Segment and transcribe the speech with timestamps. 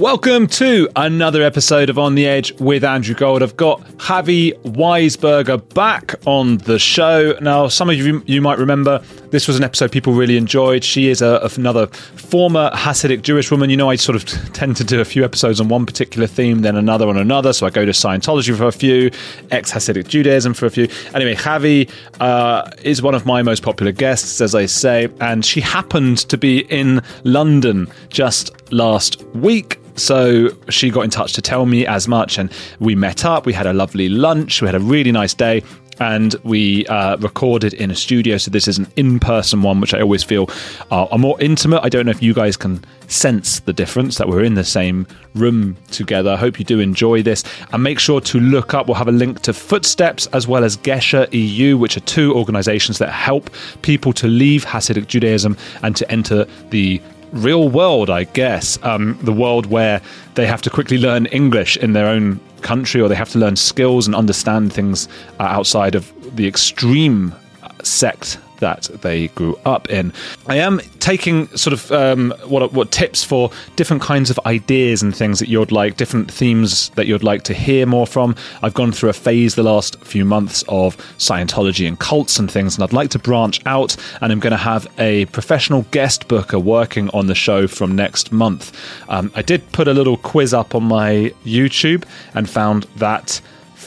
[0.00, 3.44] Welcome to another episode of On the Edge with Andrew Gold.
[3.44, 7.38] I've got Chavie Weisberger back on the show.
[7.40, 8.98] Now, some of you you might remember
[9.30, 10.82] this was an episode people really enjoyed.
[10.82, 13.70] She is a, another former Hasidic Jewish woman.
[13.70, 16.62] You know, I sort of tend to do a few episodes on one particular theme,
[16.62, 17.52] then another on another.
[17.52, 19.12] So I go to Scientology for a few,
[19.52, 20.88] ex Hasidic Judaism for a few.
[21.14, 21.88] Anyway, Chavie
[22.18, 26.36] uh, is one of my most popular guests, as I say, and she happened to
[26.36, 32.08] be in London just last week so she got in touch to tell me as
[32.08, 33.46] much, and we met up.
[33.46, 34.60] We had a lovely lunch.
[34.60, 35.62] We had a really nice day.
[36.00, 40.00] And we uh, recorded in a studio, so this is an in-person one, which I
[40.00, 40.50] always feel
[40.90, 41.82] uh, are more intimate.
[41.84, 45.06] I don't know if you guys can sense the difference that we're in the same
[45.36, 46.32] room together.
[46.32, 48.88] I hope you do enjoy this, and make sure to look up.
[48.88, 52.98] We'll have a link to Footsteps as well as Gesher EU, which are two organisations
[52.98, 53.48] that help
[53.82, 57.00] people to leave Hasidic Judaism and to enter the
[57.34, 58.78] real world, I guess.
[58.82, 60.00] Um, the world where
[60.34, 63.56] they have to quickly learn English in their own country, or they have to learn
[63.56, 65.08] skills and understand things
[65.38, 67.34] uh, outside of the extreme
[67.82, 70.12] sect that they grew up in.
[70.46, 75.14] I am taking sort of um, what what tips for different kinds of ideas and
[75.14, 78.34] things that you'd like, different themes that you'd like to hear more from.
[78.62, 82.76] I've gone through a phase the last few months of Scientology and cults and things,
[82.76, 83.96] and I'd like to branch out.
[84.20, 88.32] And I'm going to have a professional guest booker working on the show from next
[88.32, 88.72] month.
[89.08, 93.40] Um, I did put a little quiz up on my YouTube and found that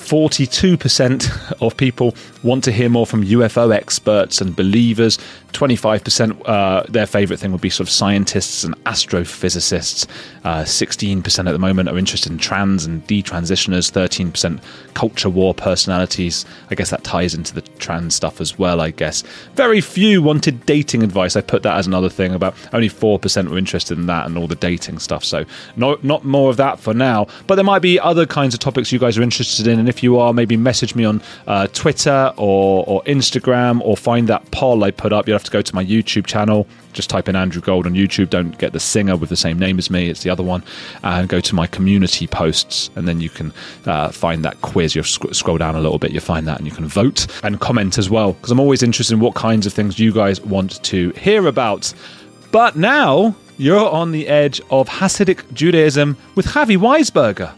[0.07, 5.19] 42% of people want to hear more from UFO experts and believers.
[5.51, 10.07] 25% uh, their favorite thing would be sort of scientists and astrophysicists.
[10.45, 13.91] Uh, 16% at the moment are interested in trans and detransitioners.
[13.91, 14.61] 13%
[14.93, 16.45] culture war personalities.
[16.69, 19.23] I guess that ties into the trans stuff as well, I guess.
[19.55, 21.35] Very few wanted dating advice.
[21.35, 24.47] I put that as another thing about only 4% were interested in that and all
[24.47, 25.25] the dating stuff.
[25.25, 25.43] So,
[25.75, 27.27] no, not more of that for now.
[27.45, 29.79] But there might be other kinds of topics you guys are interested in.
[29.79, 34.27] And if you are, maybe message me on uh, Twitter or, or Instagram or find
[34.29, 35.27] that poll I put up.
[35.27, 36.67] You'll have to go to my YouTube channel.
[36.93, 38.29] Just type in Andrew Gold on YouTube.
[38.29, 40.09] Don't get the singer with the same name as me.
[40.09, 40.63] It's the other one.
[41.03, 43.53] And go to my community posts, and then you can
[43.85, 44.95] uh, find that quiz.
[44.95, 47.59] You sc- scroll down a little bit, you'll find that, and you can vote and
[47.59, 48.33] comment as well.
[48.33, 51.93] Because I'm always interested in what kinds of things you guys want to hear about.
[52.51, 57.53] But now you're on the edge of Hasidic Judaism with Chavie Weisberger.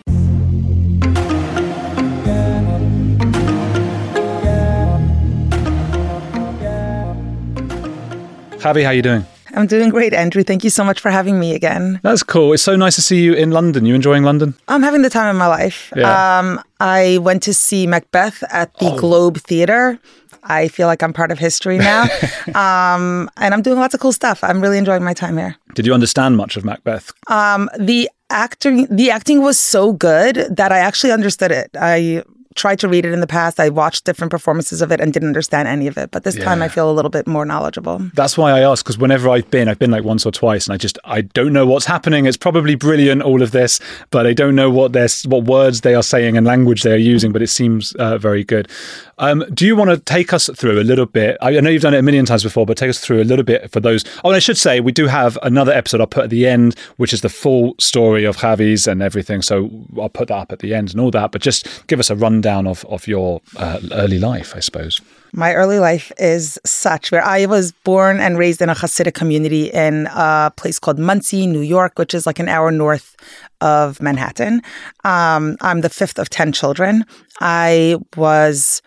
[8.60, 9.26] Chavie, how are you doing?
[9.56, 10.44] I'm doing great, Andrew.
[10.44, 12.00] Thank you so much for having me again.
[12.04, 12.54] That's cool.
[12.54, 13.86] It's so nice to see you in London.
[13.86, 14.54] You enjoying London?
[14.68, 15.92] I'm having the time of my life.
[15.96, 16.40] Yeah.
[16.40, 18.98] Um, I went to see Macbeth at the Oh.
[19.00, 19.98] Globe Theater.
[20.44, 22.04] I feel like I'm part of history now.
[22.56, 24.44] um, and I'm doing lots of cool stuff.
[24.44, 25.56] I'm really enjoying my time here.
[25.74, 27.12] Did you understand much of Macbeth?
[27.28, 31.72] Um, the acting, the acting was so good that I actually understood it.
[31.80, 32.24] I
[32.56, 33.60] tried to read it in the past.
[33.60, 36.12] I watched different performances of it and didn't understand any of it.
[36.12, 38.00] But this time I feel a little bit more knowledgeable.
[38.14, 40.74] That's why I asked because whenever I've been, I've been like once or twice, and
[40.74, 42.26] I just I don't know what's happening.
[42.26, 43.80] It's probably brilliant all of this,
[44.10, 46.98] but I don't know what they're what words they are saying and language they are
[46.98, 47.32] using.
[47.32, 48.70] But it seems uh, very good.
[49.20, 51.38] Um, do you want to take us through a little bit?
[51.42, 53.26] I I know you've done it a million times before, but take us through a
[53.26, 54.06] little bit for those.
[54.24, 56.76] Oh, and I should say we do have another episode I'll put at the end,
[56.98, 59.42] which is the full story of Chavie's and everything.
[59.42, 61.32] So I'll put that up at the end and all that.
[61.32, 65.02] But just give us a rundown of of your uh, early life, I suppose.
[65.32, 69.66] My early life is such where I was born and raised in a Hasidic community
[69.68, 73.16] in a place called Monsey, New York, which is like an hour north
[73.62, 74.62] of Manhattan.
[75.04, 77.06] Um, I'm the fifth of 10 children.
[77.42, 78.82] I was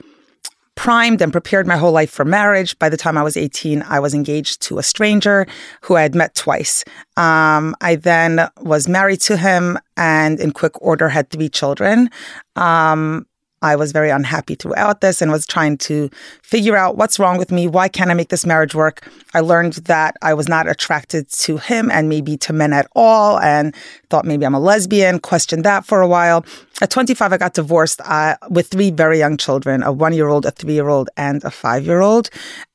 [0.74, 2.76] primed and prepared my whole life for marriage.
[2.78, 5.46] By the time I was 18, I was engaged to a stranger
[5.82, 6.84] who I had met twice.
[7.16, 12.10] Um, I then was married to him and in quick order had three children.
[12.56, 13.26] Um,
[13.62, 16.10] I was very unhappy throughout this and was trying to
[16.42, 17.68] figure out what's wrong with me.
[17.68, 19.08] Why can't I make this marriage work?
[19.34, 23.38] I learned that I was not attracted to him and maybe to men at all
[23.38, 23.74] and
[24.10, 26.44] thought maybe I'm a lesbian, questioned that for a while.
[26.80, 30.44] At 25, I got divorced uh, with three very young children a one year old,
[30.44, 32.28] a three year old, and a five year old.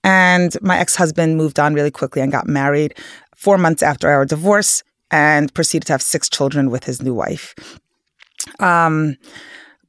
[0.03, 2.95] And my ex husband moved on really quickly and got married
[3.35, 7.55] four months after our divorce and proceeded to have six children with his new wife.
[8.59, 9.17] Um,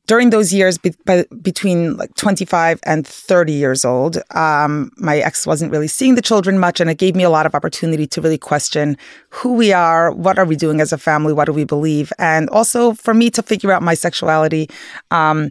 [0.09, 5.47] during those years be- by, between like 25 and 30 years old um, my ex
[5.47, 8.21] wasn't really seeing the children much and it gave me a lot of opportunity to
[8.21, 8.97] really question
[9.31, 12.51] who we are what are we doing as a family what do we believe and
[12.51, 14.69] also for me to figure out my sexuality
[15.13, 15.51] um,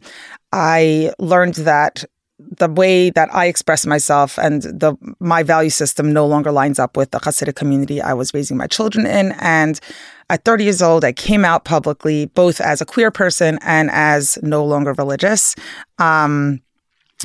[0.51, 2.03] i learned that
[2.39, 6.95] the way that I express myself and the my value system no longer lines up
[6.95, 9.31] with the Hasidic community I was raising my children in.
[9.39, 9.79] And
[10.29, 14.37] at 30 years old, I came out publicly, both as a queer person and as
[14.41, 15.55] no longer religious.
[15.99, 16.61] Um,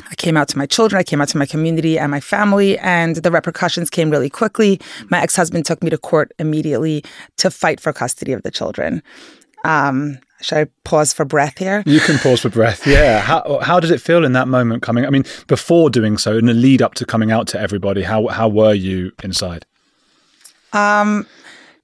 [0.09, 2.79] I came out to my children, I came out to my community and my family,
[2.79, 4.79] and the repercussions came really quickly.
[5.09, 7.03] My ex husband took me to court immediately
[7.37, 9.03] to fight for custody of the children.
[9.65, 11.83] Um, should I pause for breath here?
[11.85, 12.85] You can pause for breath.
[12.87, 13.19] Yeah.
[13.21, 15.05] How how did it feel in that moment coming?
[15.05, 18.27] I mean, before doing so, in the lead up to coming out to everybody, how
[18.27, 19.65] how were you inside?
[20.73, 21.27] Um,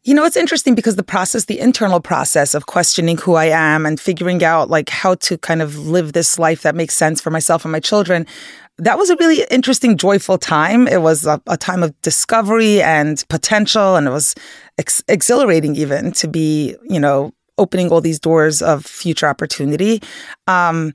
[0.10, 3.86] you know, it's interesting because the process, the internal process of questioning who I am
[3.86, 7.30] and figuring out like how to kind of live this life that makes sense for
[7.30, 8.26] myself and my children,
[8.80, 10.88] that was a really interesting, joyful time.
[10.88, 14.34] It was a, a time of discovery and potential, and it was
[14.80, 20.02] ex- exhilarating even to be, you know, opening all these doors of future opportunity.
[20.48, 20.92] Um,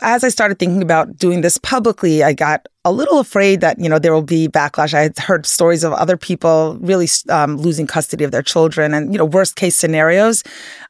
[0.00, 3.88] as I started thinking about doing this publicly, I got a little afraid that you
[3.88, 4.94] know there will be backlash.
[4.94, 9.12] I had heard stories of other people really um, losing custody of their children, and
[9.12, 10.44] you know worst case scenarios.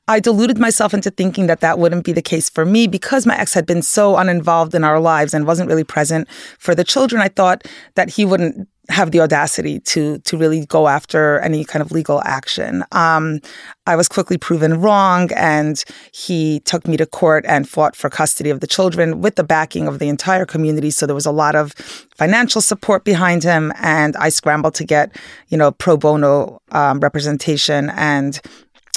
[0.09, 3.39] I deluded myself into thinking that that wouldn't be the case for me because my
[3.39, 6.29] ex had been so uninvolved in our lives and wasn't really present
[6.59, 7.23] for the children.
[7.23, 11.83] I thought that he wouldn't have the audacity to to really go after any kind
[11.83, 12.85] of legal action.
[12.93, 13.41] Um,
[13.87, 18.51] I was quickly proven wrong, and he took me to court and fought for custody
[18.51, 20.91] of the children with the backing of the entire community.
[20.91, 21.73] So there was a lot of
[22.17, 25.17] financial support behind him, and I scrambled to get
[25.49, 28.41] you know pro bono um, representation, and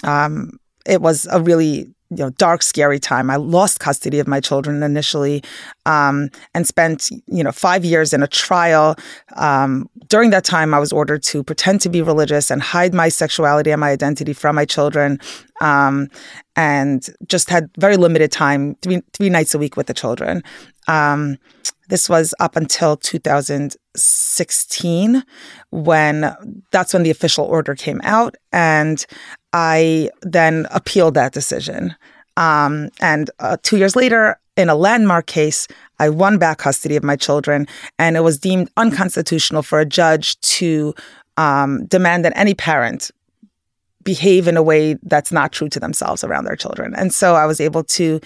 [0.03, 3.29] um, it was a really you know dark scary time.
[3.29, 5.43] I lost custody of my children initially
[5.85, 8.95] um, and spent you know five years in a trial.
[9.35, 13.09] Um, during that time i was ordered to pretend to be religious and hide my
[13.09, 15.19] sexuality and my identity from my children
[15.61, 16.09] um,
[16.55, 20.43] and just had very limited time three, three nights a week with the children
[20.87, 21.37] um,
[21.89, 25.23] this was up until 2016
[25.69, 26.35] when
[26.71, 29.05] that's when the official order came out and
[29.53, 31.95] I then appealed that decision.
[32.37, 35.67] Um, and uh, two years later, in a landmark case,
[35.99, 37.67] I won back custody of my children,
[37.97, 40.93] and it was deemed unconstitutional for a judge to
[41.37, 43.11] um, demand that any parent
[44.03, 46.93] behave in a way that's not true to themselves around their children.
[46.95, 48.19] And so I was able to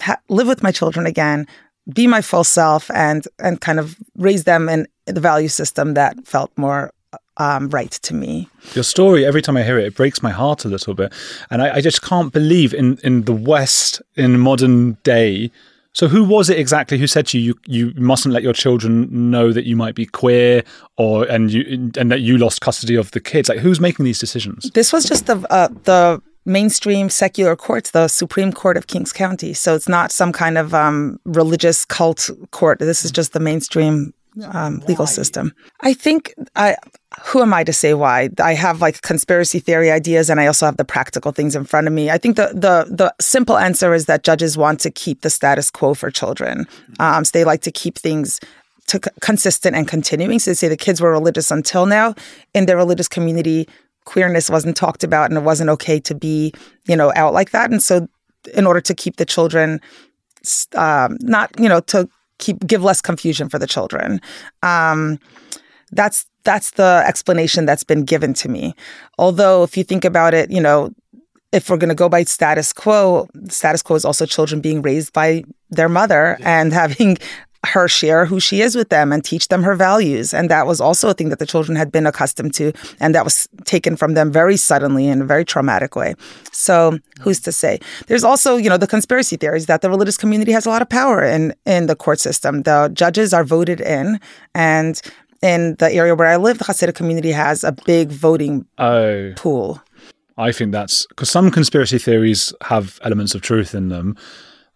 [0.00, 1.46] ha- live with my children again,
[1.92, 6.26] be my full self, and and kind of raise them in the value system that
[6.26, 6.92] felt more
[7.38, 8.48] um, right to me.
[8.74, 11.12] Your story, every time I hear it, it breaks my heart a little bit.
[11.50, 15.50] And I, I just can't believe in, in the West, in modern day,
[15.98, 19.30] so who was it exactly who said to you, you you mustn't let your children
[19.32, 20.62] know that you might be queer
[20.96, 23.48] or and you and that you lost custody of the kids?
[23.48, 24.70] Like who's making these decisions?
[24.74, 29.52] This was just the uh, the mainstream secular courts, the Supreme Court of Kings County.
[29.52, 32.78] So it's not some kind of um, religious cult court.
[32.78, 34.14] This is just the mainstream
[34.52, 35.52] um, legal system.
[35.82, 36.76] I think I.
[37.24, 38.28] Who am I to say why?
[38.38, 41.86] I have like conspiracy theory ideas, and I also have the practical things in front
[41.86, 42.10] of me.
[42.10, 45.70] I think the the the simple answer is that judges want to keep the status
[45.70, 46.66] quo for children.
[47.00, 48.40] Um, so they like to keep things
[48.88, 50.38] to consistent and continuing.
[50.38, 52.14] So they say the kids were religious until now
[52.54, 53.68] in their religious community.
[54.08, 56.52] Queerness wasn't talked about, and it wasn't okay to be,
[56.86, 57.70] you know, out like that.
[57.70, 58.08] And so,
[58.54, 59.80] in order to keep the children
[60.74, 62.08] um, not, you know, to
[62.38, 64.20] keep give less confusion for the children.
[64.62, 65.18] Um,
[65.92, 68.74] that's that's the explanation that's been given to me.
[69.18, 70.90] Although, if you think about it, you know,
[71.52, 75.12] if we're going to go by status quo, status quo is also children being raised
[75.12, 76.60] by their mother yeah.
[76.60, 77.18] and having
[77.66, 80.32] her share who she is with them and teach them her values.
[80.32, 82.72] And that was also a thing that the children had been accustomed to.
[83.00, 86.14] And that was taken from them very suddenly in a very traumatic way.
[86.52, 87.80] So who's to say?
[88.06, 90.88] There's also, you know, the conspiracy theories that the religious community has a lot of
[90.88, 92.62] power in, in the court system.
[92.62, 94.20] The judges are voted in
[94.54, 95.00] and
[95.42, 99.32] in the area where I live, the Hasidic community has a big voting oh.
[99.36, 99.80] pool.
[100.36, 104.16] I think that's because some conspiracy theories have elements of truth in them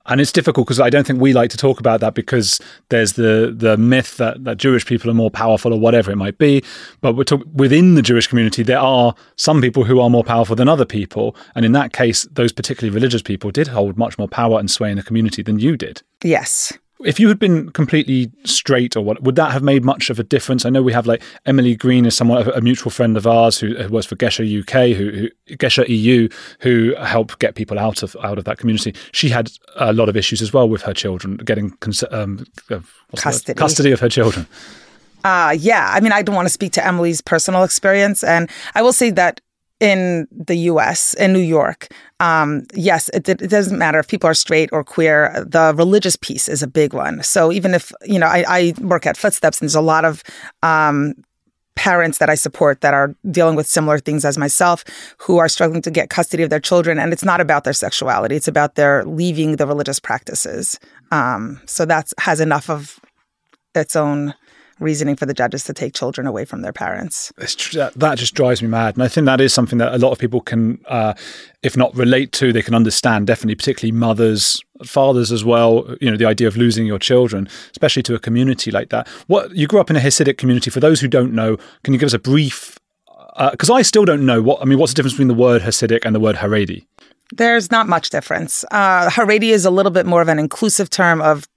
[0.06, 3.14] and it's difficult because I don't think we like to talk about that because there's
[3.14, 6.62] the the myth that, that Jewish people are more powerful or whatever it might be.
[7.00, 10.68] But talk- within the Jewish community, there are some people who are more powerful than
[10.68, 14.58] other people, and in that case, those particularly religious people did hold much more power
[14.58, 16.02] and sway in the community than you did.
[16.22, 16.72] Yes,
[17.04, 20.22] if you had been completely straight or what, would that have made much of a
[20.22, 20.64] difference?
[20.64, 23.76] I know we have like Emily Green is someone a mutual friend of ours who,
[23.88, 25.10] works for Gesher UK, who,
[25.46, 26.28] who Gesher EU,
[26.60, 28.94] who help get people out of out of that community.
[29.12, 31.72] She had a lot of issues as well with her children getting
[32.10, 32.46] um,
[33.16, 34.46] custody custody of her children.
[35.24, 38.82] Uh, yeah, I mean, I don't want to speak to Emily's personal experience, and I
[38.82, 39.40] will say that
[39.82, 41.88] in the US, in New York,
[42.20, 45.44] um, yes, it, it, doesn't matter if people are straight or queer.
[45.44, 47.20] The religious piece is a big one.
[47.24, 50.22] So even if, you know, I, I work at Footsteps and there's a lot of
[50.62, 51.14] um,
[51.74, 54.84] parents that I support that are dealing with similar things as myself
[55.18, 57.00] who are struggling to get custody of their children.
[57.00, 60.78] And it's not about their sexuality, it's about their leaving the religious practices.
[61.10, 63.00] Um, so that has enough of
[63.74, 64.34] its own
[64.80, 67.32] reasoning for the judges to take children away from their parents.
[67.46, 68.94] Tr- that just drives me mad.
[68.94, 71.14] And I think that is something that a lot of people can, uh,
[71.62, 75.94] if not relate to, they can understand, definitely, particularly mothers, fathers as well.
[76.00, 79.08] You know, the idea of losing your children, especially to a community like that.
[79.26, 80.70] What You grew up in a Hasidic community.
[80.70, 82.78] For those who don't know, can you give us a brief?
[83.50, 85.62] Because uh, I still don't know what, I mean, what's the difference between the word
[85.62, 86.86] Hasidic and the word Haredi?
[87.34, 88.62] There's not much difference.
[88.70, 91.48] Uh, Haredi is a little bit more of an inclusive term of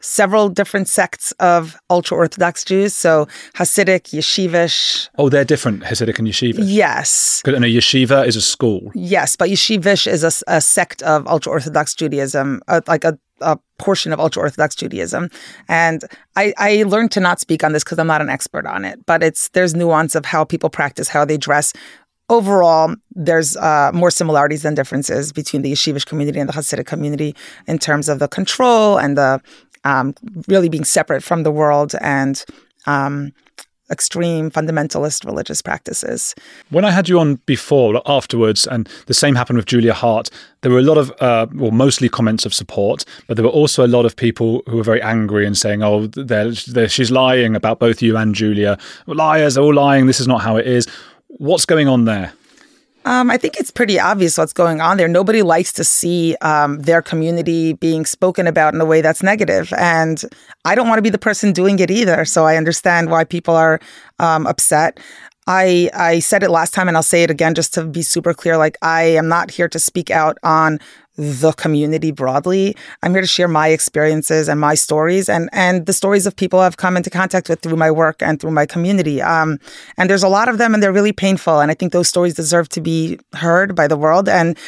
[0.00, 2.94] several different sects of ultra Orthodox Jews.
[2.94, 5.08] So Hasidic, Yeshivish.
[5.18, 6.64] Oh, they're different, Hasidic and Yeshivish?
[6.64, 7.42] Yes.
[7.46, 8.90] And a yeshiva is a school?
[8.94, 13.58] Yes, but Yeshivish is a, a sect of ultra Orthodox Judaism, uh, like a, a
[13.78, 15.28] portion of ultra Orthodox Judaism.
[15.68, 16.04] And
[16.36, 19.04] I, I learned to not speak on this because I'm not an expert on it,
[19.06, 21.72] but it's there's nuance of how people practice, how they dress.
[22.28, 27.34] Overall, there's uh, more similarities than differences between the yeshivish community and the Hasidic community
[27.66, 29.40] in terms of the control and the
[29.84, 30.14] um,
[30.48, 32.44] really being separate from the world and
[32.86, 33.32] um,
[33.90, 36.34] extreme fundamentalist religious practices.
[36.70, 40.70] When I had you on before, afterwards, and the same happened with Julia Haart, there
[40.70, 43.88] were a lot of, uh, well, mostly comments of support, but there were also a
[43.88, 47.80] lot of people who were very angry and saying, oh, they're, they're, she's lying about
[47.80, 48.78] both you and Julia.
[49.06, 50.06] Liars, are all lying.
[50.06, 50.86] This is not how it is.
[51.26, 52.32] What's going on there?
[53.04, 55.08] Um, I think it's pretty obvious what's going on there.
[55.08, 59.72] Nobody likes to see um, their community being spoken about in a way that's negative,
[59.78, 60.22] and
[60.64, 62.24] I don't want to be the person doing it either.
[62.26, 63.80] So I understand why people are
[64.18, 65.00] um, upset.
[65.46, 68.34] I I said it last time, and I'll say it again just to be super
[68.34, 68.58] clear.
[68.58, 70.78] Like I am not here to speak out on
[71.20, 72.74] the community broadly.
[73.02, 76.60] I'm here to share my experiences and my stories and, and the stories of people
[76.60, 79.20] I've come into contact with through my work and through my community.
[79.20, 79.58] Um,
[79.98, 81.60] and there's a lot of them and they're really painful.
[81.60, 84.30] And I think those stories deserve to be heard by the world.
[84.30, 84.58] And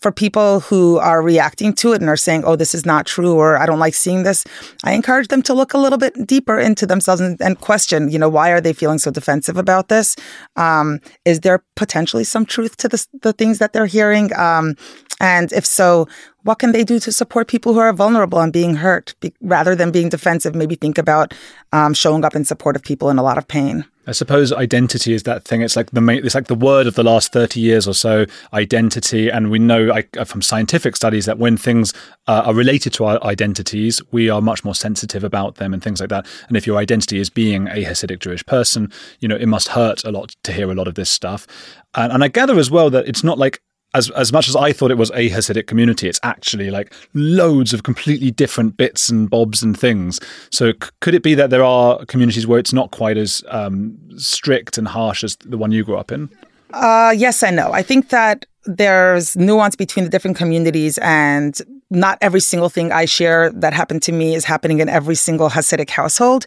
[0.00, 3.34] for people who are reacting to it and are saying, oh, this is not true
[3.34, 4.44] or I don't like seeing this,
[4.84, 8.18] I encourage them to look a little bit deeper into themselves and, and question, you
[8.18, 10.16] know, why are they feeling so defensive about this?
[10.56, 14.34] Um, is there potentially some truth to the, the things that they're hearing?
[14.36, 14.74] Um,
[15.22, 16.08] and if so,
[16.42, 19.76] what can they do to support people who are vulnerable and being hurt be, rather
[19.76, 20.54] than being defensive?
[20.56, 21.32] Maybe think about
[21.72, 23.84] um, showing up in support of people in a lot of pain.
[24.04, 25.62] I suppose identity is that thing.
[25.62, 28.26] It's like the main, it's like the word of the last thirty years or so.
[28.52, 31.94] Identity, and we know from scientific studies that when things
[32.26, 36.00] uh, are related to our identities, we are much more sensitive about them and things
[36.00, 36.26] like that.
[36.48, 40.02] And if your identity is being a Hasidic Jewish person, you know it must hurt
[40.02, 41.46] a lot to hear a lot of this stuff.
[41.94, 43.62] And, and I gather as well that it's not like
[43.94, 47.72] as as much as I thought it was a Hasidic community, it's actually like loads
[47.72, 50.20] of completely different bits and bobs and things.
[50.50, 53.98] So c- could it be that there are communities where it's not quite as um,
[54.16, 56.30] strict and harsh as the one you grew up in?
[56.72, 57.72] Uh, yes and no.
[57.72, 63.04] I think that there's nuance between the different communities and not every single thing I
[63.04, 66.46] share that happened to me is happening in every single Hasidic household.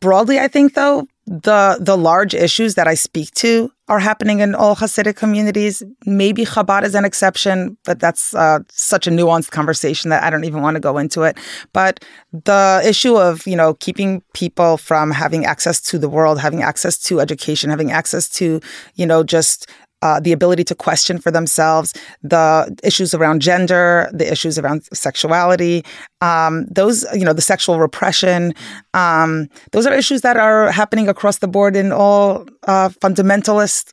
[0.00, 4.54] Broadly, I think though, the the large issues that I speak to are happening in
[4.54, 5.82] all Hasidic communities.
[6.04, 10.44] Maybe Chabad is an exception, but that's uh, such a nuanced conversation that I don't
[10.44, 11.36] even want to go into it.
[11.72, 16.62] But the issue of you know keeping people from having access to the world, having
[16.62, 18.60] access to education, having access to
[18.96, 19.68] you know just
[20.02, 25.84] uh, the ability to question for themselves, the issues around gender, the issues around sexuality,
[26.20, 28.54] um, those, you know, the sexual repression.
[28.94, 33.92] Um, those are issues that are happening across the board in all uh, fundamentalist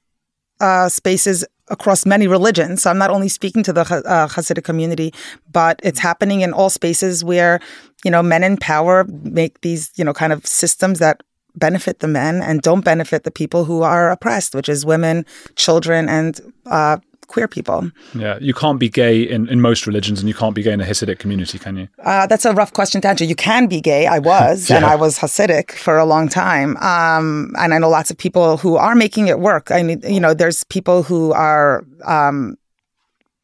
[0.59, 2.81] uh, spaces across many religions.
[2.81, 5.13] So I'm not only speaking to the uh, Hasidic community,
[5.51, 7.59] but it's happening in all spaces where,
[8.03, 11.21] you know, men in power make these, you know, kind of systems that
[11.59, 15.25] benefit the men and don't benefit the people who are oppressed, which is women,
[15.55, 16.97] children, and uh,
[17.29, 17.89] queer people.
[18.13, 20.81] Yeah, you can't be gay in, in most religions, and you can't be gay in
[20.81, 21.87] a Hasidic community, can you?
[22.03, 23.23] Uh, that's a rough question to answer.
[23.23, 24.07] You can be gay.
[24.07, 24.77] I was, yeah.
[24.77, 26.75] and I was Hasidic for a long time.
[26.77, 29.71] Um, and I know lots of people who are making it work.
[29.71, 31.85] I mean, you know, there's people who are.
[32.05, 32.57] Um,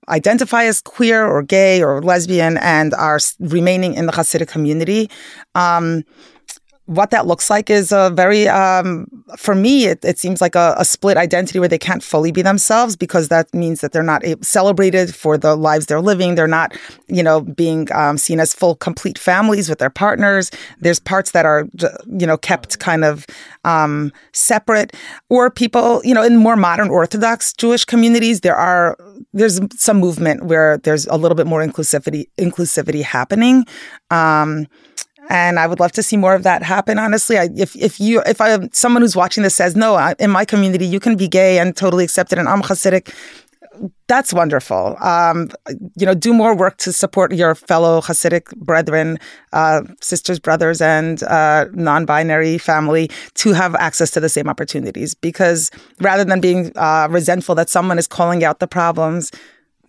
[0.07, 5.10] identify as queer or gay or lesbian and are remaining in the Hasidic community.
[5.55, 6.03] Um,
[6.86, 10.75] what that looks like is a very um, for me it, it seems like a,
[10.77, 14.24] a, split identity where they can't fully be themselves because that means that they're not
[14.42, 16.36] celebrated for the lives they're living.
[16.36, 16.77] They're not
[17.08, 20.51] you know being um, seen as full complete families with their partners.
[20.80, 21.68] There's parts that are
[22.06, 23.25] you know kept kind of
[23.63, 24.96] um, separate.
[25.30, 28.98] Or people you know in more modern orthodox jewish communities there are
[29.34, 33.65] there's some movement where there's a little bit more inclusivity inclusivity happening.
[34.12, 34.68] Um,
[35.29, 37.00] and I would love to see more of that happen.
[37.00, 40.32] Honestly, I, if if you if I someone who's watching this says no, I, in
[40.32, 43.13] my community you can be gay and totally accepted, and I'm Hasidic.
[44.08, 44.96] That's wonderful.
[45.01, 45.50] Um,
[45.98, 49.20] you know, do more work to support your fellow Hasidic brethren,
[49.51, 55.13] uh, sisters, brothers, and uh, non-binary family to have access to the same opportunities.
[55.13, 59.29] Because rather than being uh, resentful that someone is calling out the problems,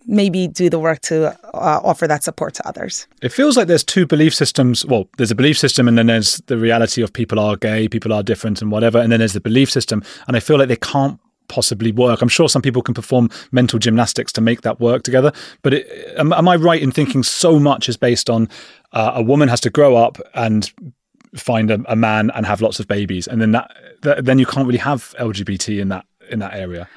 [0.07, 3.07] maybe do the work to uh, offer that support to others.
[3.21, 4.85] It feels like there's two belief systems.
[4.85, 8.13] Well, there's a belief system, and then there's the reality of people are gay, people
[8.13, 8.99] are different, and whatever.
[8.99, 12.21] And then there's the belief system, and I feel like they can't possibly work.
[12.21, 15.31] I'm sure some people can perform mental gymnastics to make that work together.
[15.61, 18.49] But it, am, am, I right in thinking so much is based on
[18.93, 20.71] uh, a woman has to grow up and
[21.35, 23.71] find a, a, man and have lots of babies, and then that,
[24.01, 26.87] that then you can't really have LGBT in that in that area.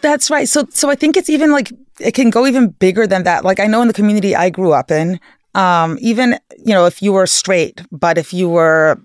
[0.00, 0.48] That's right.
[0.48, 3.44] So so I think it's even like it can go even bigger than that.
[3.44, 5.20] Like I know in the community I grew up in,
[5.54, 9.00] um, even you know if you were straight, but if you were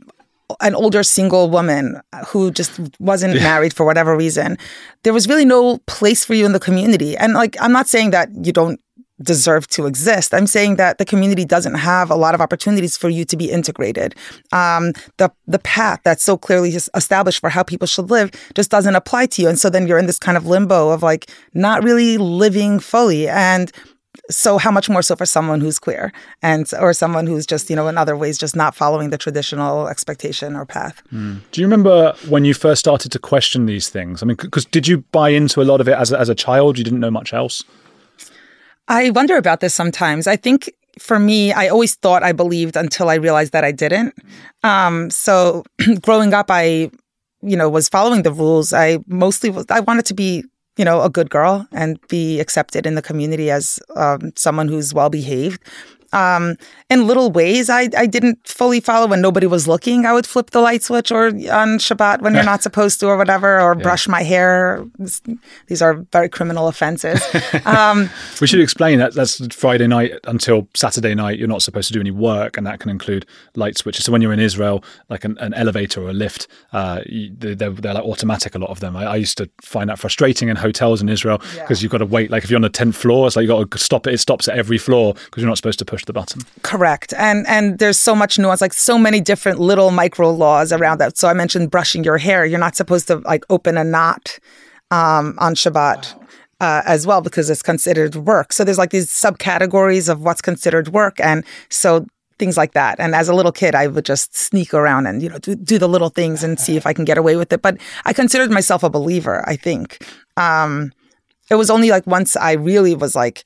[0.62, 3.44] an older single woman who just wasn't yeah.
[3.44, 4.58] married for whatever reason,
[5.04, 7.18] there was really no place for you in the community.
[7.18, 8.80] And like I'm not saying that you don't
[9.24, 10.34] deserve to exist.
[10.34, 13.50] I'm saying that the community doesn't have a lot of opportunities for you to be
[13.50, 14.16] integrated.
[14.52, 18.96] Um, the the path that's so clearly established for how people should live just doesn't
[18.96, 21.84] apply to you, and so then you're in this kind of limbo of like not
[21.84, 23.72] really living fully and.
[24.30, 26.14] So how much more so for someone who's queer
[26.44, 29.88] and or someone who's just you know in other ways just not following the traditional
[29.88, 31.02] expectation or path.
[31.12, 31.42] Mm.
[31.52, 34.22] Do you remember when you first started to question these things?
[34.22, 36.36] I mean, because did you buy into a lot of it as a, as a
[36.36, 36.78] child?
[36.78, 37.64] You didn't know much else.
[38.88, 40.28] I wonder about this sometimes.
[40.28, 44.14] I think for me, I always thought I believed until I realized that I didn't.
[44.64, 45.64] Um, so
[46.02, 46.92] growing up, I,
[47.42, 48.74] you know, was following the rules.
[48.74, 50.44] I mostly was, I wanted to be,
[50.78, 54.94] you know, a good girl and be accepted in the community as um, someone who's
[54.94, 55.62] well behaved
[56.14, 56.56] um,
[56.90, 60.06] in little ways I, I didn't fully follow when nobody was looking.
[60.06, 63.18] I would flip the light switch or on Shabbat when you're not supposed to or
[63.18, 63.82] whatever, or yeah.
[63.82, 64.86] brush my hair.
[65.68, 67.22] These are very criminal offenses.
[67.66, 68.10] Um,
[68.42, 71.40] we should explain that that's Friday night until Saturday night.
[71.40, 74.06] You're not supposed to do any work, and that can include light switches.
[74.06, 77.94] So when you're in Israel, like an, an elevator or a lift, uh, they're, they're,
[77.94, 78.56] like automatic.
[78.56, 78.96] A lot of them.
[78.96, 81.86] I, I, used to find that frustrating in hotels in Israel because yeah.
[81.86, 82.32] you've got to wait.
[82.32, 84.14] Like if you're on the tenth floor, it's like you've got to stop it.
[84.14, 86.42] It stops at every floor because you're not supposed to push push the button.
[86.64, 87.14] Correct.
[87.18, 91.18] And and there's so much nuance, like so many different little micro laws around that.
[91.18, 92.46] So I mentioned brushing your hair.
[92.46, 94.40] You're not supposed to like open a knot
[94.92, 96.16] um, on Shabbat.
[96.16, 96.20] Wow.
[96.62, 98.54] Uh, as well because it's considered work.
[98.54, 102.06] So there's like these subcategories of what's considered work, and so
[102.40, 103.02] things like that.
[103.02, 105.78] And as a little kid, I would just sneak around and you know do, do
[105.78, 107.62] the little things and see if I can get away with it.
[107.62, 109.44] But I considered myself a believer.
[109.46, 110.94] I think um,
[111.50, 113.44] it was only like once I really was like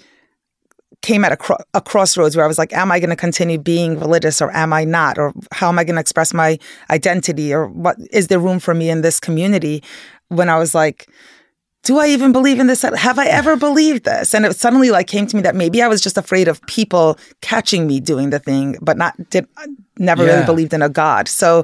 [1.02, 3.58] came at a, cro- a crossroads where I was like, am I going to continue
[3.58, 5.18] being religious or am I not?
[5.18, 6.58] Or how am I going to express my
[6.90, 7.54] identity?
[7.54, 9.84] Or what is there room for me in this community?
[10.30, 11.08] When I was like,
[11.84, 12.82] do I even believe in this?
[12.82, 14.34] Have I ever believed this?
[14.34, 17.18] And it suddenly like came to me that maybe I was just afraid of people
[17.42, 19.48] catching me doing the thing, but not did
[19.98, 20.34] never yeah.
[20.34, 21.30] really believed in a God.
[21.30, 21.64] So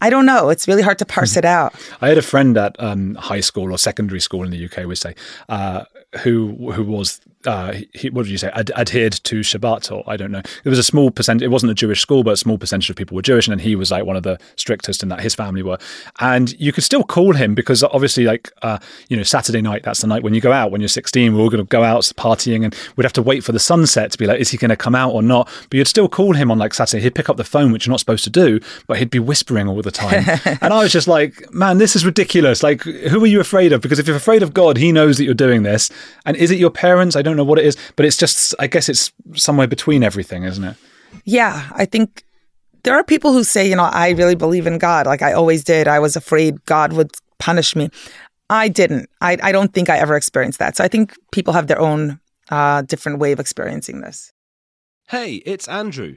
[0.00, 0.48] I don't know.
[0.48, 1.74] It's really hard to parse it out.
[2.00, 4.94] I had a friend at um, high school or secondary school in the UK, we
[4.94, 5.14] say,
[5.48, 5.84] uh,
[6.22, 10.16] who who was uh, he, what did you say ad- adhered to Shabbat or I
[10.16, 10.42] don't know.
[10.64, 11.42] It was a small percent.
[11.42, 13.64] It wasn't a Jewish school, but a small percentage of people were Jewish, and then
[13.64, 15.78] he was like one of the strictest in that his family were.
[16.20, 20.00] And you could still call him because obviously, like uh, you know, Saturday night that's
[20.00, 20.70] the night when you go out.
[20.70, 23.44] When you're 16, we're all going to go out partying, and we'd have to wait
[23.44, 25.48] for the sunset to be like, is he going to come out or not?
[25.70, 27.02] But you'd still call him on like Saturday.
[27.02, 29.68] He'd pick up the phone, which you're not supposed to do, but he'd be whispering
[29.68, 30.24] all the time.
[30.60, 32.62] and I was just like, man, this is ridiculous.
[32.62, 33.80] Like, who are you afraid of?
[33.80, 35.90] Because if you're afraid of God, He knows that you're doing this.
[36.26, 37.16] And is it your parents?
[37.16, 40.44] I don't know what it is, but it's just, I guess it's somewhere between everything,
[40.44, 40.76] isn't it?
[41.24, 42.24] Yeah, I think
[42.82, 45.06] there are people who say, you know, I really believe in God.
[45.06, 45.88] Like I always did.
[45.88, 47.90] I was afraid God would punish me.
[48.50, 49.08] I didn't.
[49.20, 50.76] I, I don't think I ever experienced that.
[50.76, 52.18] So I think people have their own
[52.50, 54.32] uh, different way of experiencing this.
[55.08, 56.16] Hey, it's Andrew.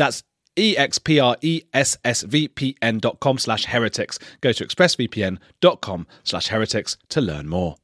[0.00, 0.24] That's
[0.56, 4.18] expressvpn.com slash heretics.
[4.40, 7.76] Go to expressvpn.com slash heretics to learn more.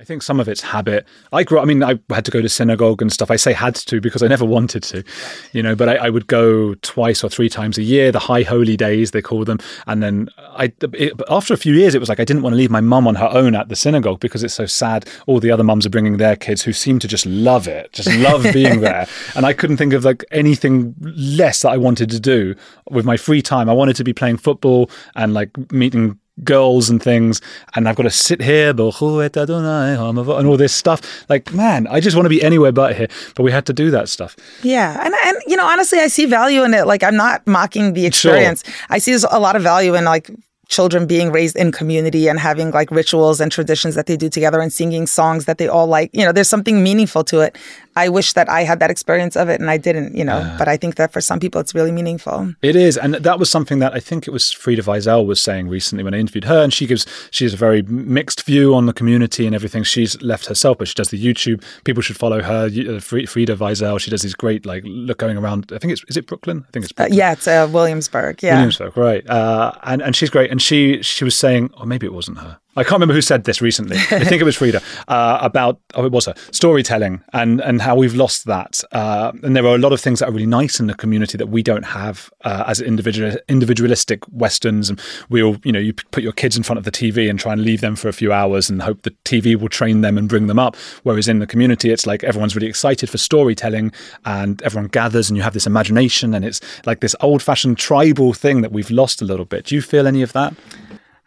[0.00, 1.06] I think some of it's habit.
[1.30, 3.30] I grew up, I mean, I had to go to synagogue and stuff.
[3.30, 5.04] I say had to because I never wanted to,
[5.52, 8.42] you know, but I, I, would go twice or three times a year, the high
[8.42, 9.58] holy days, they call them.
[9.86, 12.56] And then I, it, after a few years, it was like I didn't want to
[12.56, 15.06] leave my mum on her own at the synagogue because it's so sad.
[15.26, 18.10] All the other mums are bringing their kids who seem to just love it, just
[18.20, 19.06] love being there.
[19.36, 22.54] And I couldn't think of like anything less that I wanted to do
[22.88, 23.68] with my free time.
[23.68, 27.40] I wanted to be playing football and like meeting girls and things,
[27.74, 31.24] and I've got to sit here and all this stuff.
[31.28, 33.08] Like, man, I just want to be anywhere but here.
[33.34, 34.36] But we had to do that stuff.
[34.62, 36.86] Yeah, and and you know, honestly, I see value in it.
[36.86, 38.64] Like, I'm not mocking the experience.
[38.64, 38.74] Sure.
[38.90, 40.30] I see a lot of value in like
[40.70, 44.60] children being raised in community and having like rituals and traditions that they do together
[44.60, 46.10] and singing songs that they all like.
[46.14, 47.58] You know, there's something meaningful to it.
[47.96, 50.56] I wish that I had that experience of it and I didn't, you know, yeah.
[50.58, 52.54] but I think that for some people it's really meaningful.
[52.62, 52.96] It is.
[52.96, 56.14] And that was something that I think it was Frieda Vizel was saying recently when
[56.14, 56.62] I interviewed her.
[56.62, 59.82] And she gives, she has a very mixed view on the community and everything.
[59.82, 61.64] She's left herself, but she does the YouTube.
[61.82, 63.98] People should follow her, uh, Frieda Vizel.
[63.98, 65.72] She does these great, like, look going around.
[65.74, 66.64] I think it's, is it Brooklyn?
[66.68, 68.42] I think it's uh, yeah, it's uh, Williamsburg.
[68.42, 68.54] Yeah.
[68.54, 69.28] Williamsburg, right.
[69.28, 70.50] Uh, and, and she's great.
[70.52, 72.59] And she, she was saying, or maybe it wasn't her.
[72.76, 73.96] I can't remember who said this recently.
[73.96, 77.96] I think it was Frieda uh, about oh it was her storytelling and and how
[77.96, 78.82] we've lost that.
[78.92, 81.36] Uh, and there are a lot of things that are really nice in the community
[81.36, 84.88] that we don't have uh, as individual individualistic Westerns.
[84.88, 87.40] And we all you know you put your kids in front of the TV and
[87.40, 90.16] try and leave them for a few hours and hope the TV will train them
[90.16, 90.76] and bring them up.
[91.02, 93.90] Whereas in the community, it's like everyone's really excited for storytelling
[94.24, 98.32] and everyone gathers and you have this imagination and it's like this old fashioned tribal
[98.32, 99.66] thing that we've lost a little bit.
[99.66, 100.54] Do you feel any of that?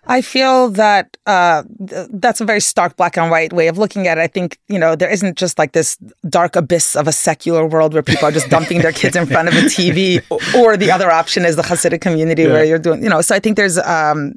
[0.05, 4.07] I feel that uh, th- that's a very stark black and white way of looking
[4.07, 4.21] at it.
[4.21, 7.93] I think, you know, there isn't just like this dark abyss of a secular world
[7.93, 10.21] where people are just dumping their kids in front of a TV,
[10.55, 12.49] or the other option is the Hasidic community yeah.
[12.49, 14.33] where you're doing, you know, so I think there's um,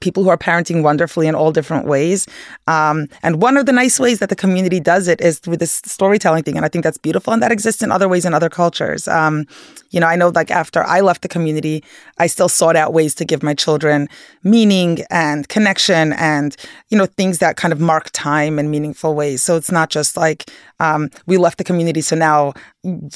[0.00, 2.26] people who are parenting wonderfully in all different ways.
[2.66, 5.72] Um, and one of the nice ways that the community does it is through this
[5.84, 6.56] storytelling thing.
[6.56, 7.32] And I think that's beautiful.
[7.32, 9.06] And that exists in other ways in other cultures.
[9.08, 9.46] Um,
[9.90, 11.84] you know, I know like after I left the community,
[12.18, 14.08] I still sought out ways to give my children
[14.42, 16.56] meaning and connection and,
[16.88, 19.42] you know, things that kind of mark time in meaningful ways.
[19.42, 22.00] So it's not just like um, we left the community.
[22.00, 22.54] So now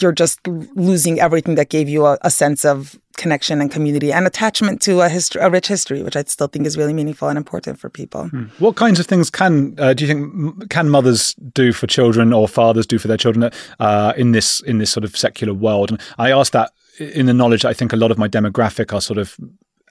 [0.01, 4.27] you're just losing everything that gave you a, a sense of connection and community and
[4.27, 7.37] attachment to a history, a rich history, which I still think is really meaningful and
[7.37, 8.29] important for people.
[8.29, 8.44] Hmm.
[8.59, 12.48] What kinds of things can uh, do you think can mothers do for children or
[12.48, 13.50] fathers do for their children
[13.81, 15.90] uh, in this in this sort of secular world?
[15.90, 18.92] And I ask that in the knowledge that I think a lot of my demographic
[18.92, 19.37] are sort of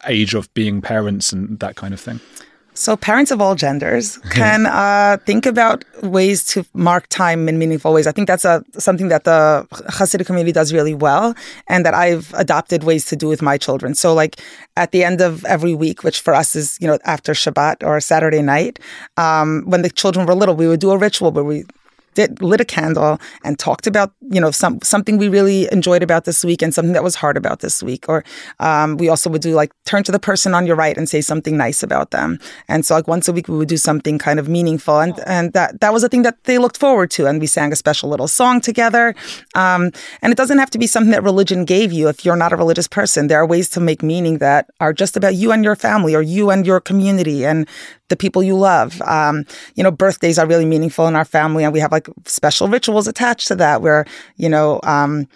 [0.06, 2.20] age of being parents and that kind of thing.
[2.76, 7.94] So, parents of all genders can uh, think about ways to mark time in meaningful
[7.94, 8.08] ways.
[8.08, 11.36] I think that's a, something that the Hasidic community does really well,
[11.68, 13.96] and that I've adopted ways to do with my children.
[13.96, 14.40] So, like
[14.76, 18.00] at the end of every week, which for us is you know after Shabbat or
[18.00, 18.80] Saturday night,
[19.18, 21.66] um, when the children were little, we would do a ritual where we
[22.15, 26.26] did, lit a candle and talked about you know some something we really enjoyed about
[26.26, 28.06] this week and something that was hard about this week.
[28.08, 28.23] Or
[28.60, 31.21] um, we also would do like turn to the person on your right and say
[31.21, 32.39] something nice about them.
[32.67, 34.99] And so like once a week we would do something kind of meaningful.
[34.99, 37.28] And and that that was a thing that they looked forward to.
[37.28, 39.15] And we sang a special little song together.
[39.56, 42.54] Um, and it doesn't have to be something that religion gave you if you're not
[42.54, 43.28] a religious person.
[43.28, 46.21] There are ways to make meaning that are just about you and your family or
[46.21, 47.45] you and your community.
[47.45, 47.67] And
[48.10, 49.02] the people you love.
[49.02, 52.68] Um, you know, birthdays are really meaningful in our family, and we have like special
[52.68, 54.06] rituals attached to that where,
[54.38, 55.28] you know, um,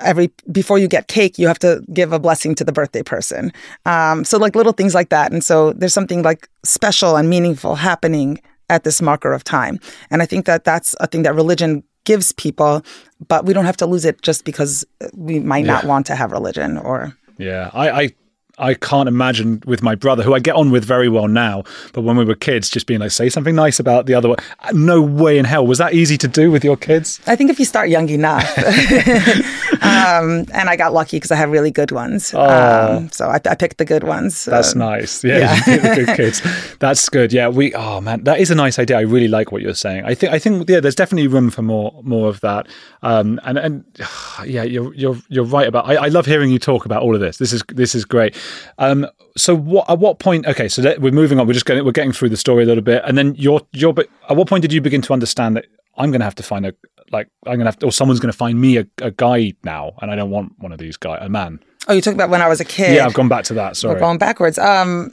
[0.00, 3.52] every before you get cake you have to give a blessing to the birthday person
[3.86, 7.74] um, so like little things like that and so there's something like special and meaningful
[7.74, 9.78] happening at this marker of time
[10.10, 12.82] and i think that that's a thing that religion gives people
[13.28, 14.84] but we don't have to lose it just because
[15.14, 15.72] we might yeah.
[15.72, 18.10] not want to have religion or yeah I, I
[18.58, 22.02] I can't imagine with my brother, who I get on with very well now, but
[22.02, 24.38] when we were kids, just being like, say something nice about the other one.
[24.72, 25.66] No way in hell.
[25.66, 27.20] Was that easy to do with your kids?
[27.26, 28.46] I think if you start young enough.
[29.82, 32.32] um, and I got lucky because I have really good ones.
[32.34, 34.44] Oh, um, so I, I, picked the good ones.
[34.44, 35.24] That's um, nice.
[35.24, 35.78] Yeah, yeah.
[35.94, 36.42] the good kids.
[36.78, 37.32] That's good.
[37.32, 37.74] Yeah, we.
[37.74, 38.98] Oh man, that is a nice idea.
[38.98, 40.04] I really like what you're saying.
[40.04, 40.32] I think.
[40.32, 40.68] I think.
[40.68, 42.68] Yeah, there's definitely room for more more of that.
[43.02, 43.84] Um, and and
[44.46, 45.88] yeah, you're you're you're right about.
[45.88, 47.38] I, I love hearing you talk about all of this.
[47.38, 48.36] This is this is great.
[48.78, 50.46] Um, so what at what point?
[50.46, 51.46] Okay, so that, we're moving on.
[51.46, 53.94] We're just getting we're getting through the story a little bit, and then your your.
[54.28, 56.66] At what point did you begin to understand that I'm going to have to find
[56.66, 56.74] a
[57.10, 59.52] like I'm going to have to, or someone's going to find me a, a guy
[59.64, 61.60] now, and I don't want one of these guy a man.
[61.88, 62.94] Oh, you talk about when I was a kid.
[62.94, 63.76] Yeah, I've gone back to that.
[63.76, 64.58] Sorry, we're going backwards.
[64.58, 65.12] Um,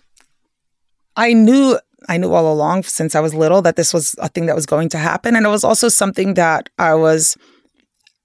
[1.15, 4.46] I knew I knew all along since I was little that this was a thing
[4.46, 7.38] that was going to happen, and it was also something that I was,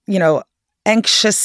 [0.06, 0.42] you know,
[0.86, 1.36] anxious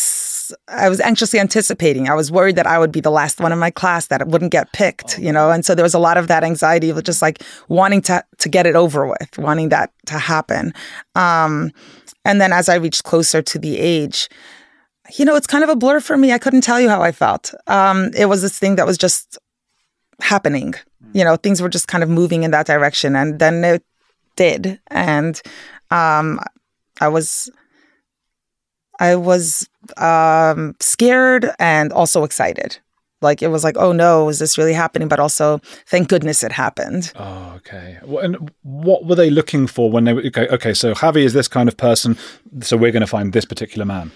[0.67, 2.09] I was anxiously anticipating.
[2.09, 4.27] I was worried that I would be the last one in my class that it
[4.27, 5.51] wouldn't get picked, you know.
[5.51, 8.49] And so there was a lot of that anxiety of just like wanting to to
[8.49, 10.73] get it over with, wanting that to happen.
[11.15, 11.71] Um,
[12.25, 14.29] and then as I reached closer to the age,
[15.17, 16.31] you know, it's kind of a blur for me.
[16.31, 17.53] I couldn't tell you how I felt.
[17.67, 19.37] Um, it was this thing that was just
[20.21, 20.75] happening.
[21.13, 23.83] You know, things were just kind of moving in that direction, and then it
[24.35, 25.41] did, and
[25.91, 26.39] um,
[27.01, 27.49] I was
[28.99, 32.77] I was um, scared and also excited.
[33.21, 35.07] Like it was like, oh no, is this really happening?
[35.07, 37.11] But also, thank goodness it happened.
[37.15, 37.97] Oh, okay.
[38.03, 40.47] And what were they looking for when they were okay?
[40.47, 42.17] Okay, so Chavie is this kind of person,
[42.61, 44.11] so we're going to find this particular man.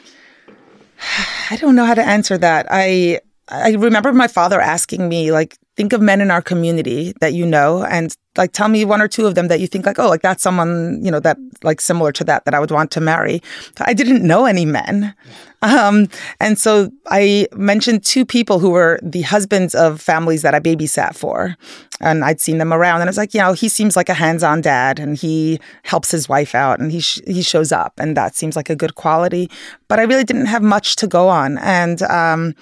[1.50, 2.68] I don't know how to answer that.
[2.70, 3.20] I
[3.50, 7.46] I remember my father asking me like, think of men in our community that you
[7.46, 10.08] know and like tell me one or two of them that you think like oh
[10.08, 13.02] like that's someone you know that like similar to that that i would want to
[13.02, 13.42] marry.
[13.82, 15.16] I didn't know any men.
[15.62, 20.60] Um, and so i mentioned two people who were the husbands of families that i
[20.60, 21.56] babysat for
[22.02, 24.14] and i'd seen them around and i was like you know he seems like a
[24.14, 28.18] hands-on dad and he helps his wife out and he sh- he shows up and
[28.18, 29.50] that seems like a good quality
[29.88, 32.54] but i really didn't have much to go on and um,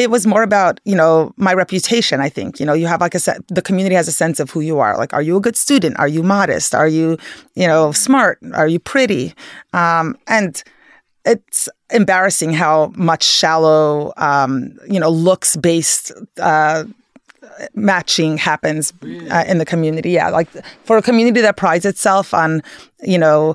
[0.00, 2.58] it was more about you know my reputation i think.
[2.58, 4.78] You know you have like a set the community has a sense of who you
[4.78, 4.96] are.
[4.96, 5.98] Like are you a good student?
[5.98, 6.74] Are you modest?
[6.74, 7.18] Are you
[7.54, 8.38] you know smart?
[8.54, 9.34] Are you pretty?
[9.72, 10.62] Um, and
[11.24, 16.84] it's embarrassing how much shallow um, you know looks based uh,
[17.74, 18.92] matching happens
[19.30, 20.10] uh, in the community.
[20.10, 20.48] Yeah like
[20.84, 22.62] for a community that prides itself on
[23.02, 23.54] you know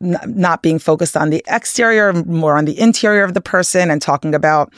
[0.00, 4.34] not being focused on the exterior, more on the interior of the person, and talking
[4.34, 4.72] about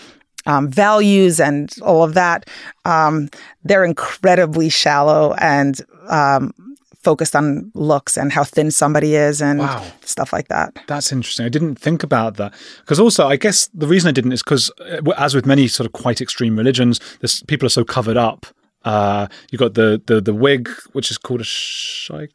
[0.47, 2.49] um, values and all of that,
[2.85, 3.29] um,
[3.65, 6.53] they're incredibly shallow and um,
[7.07, 9.85] focused on looks and how thin somebody is and wow.
[10.01, 10.77] stuff like that.
[10.89, 11.47] That's interesting.
[11.47, 14.73] I didn't think about that because also I guess the reason I didn't is because
[14.81, 18.47] uh, as with many sort of quite extreme religions, this, people are so covered up
[18.87, 22.29] uh, you've got the, the the wig, which is called a shaitel.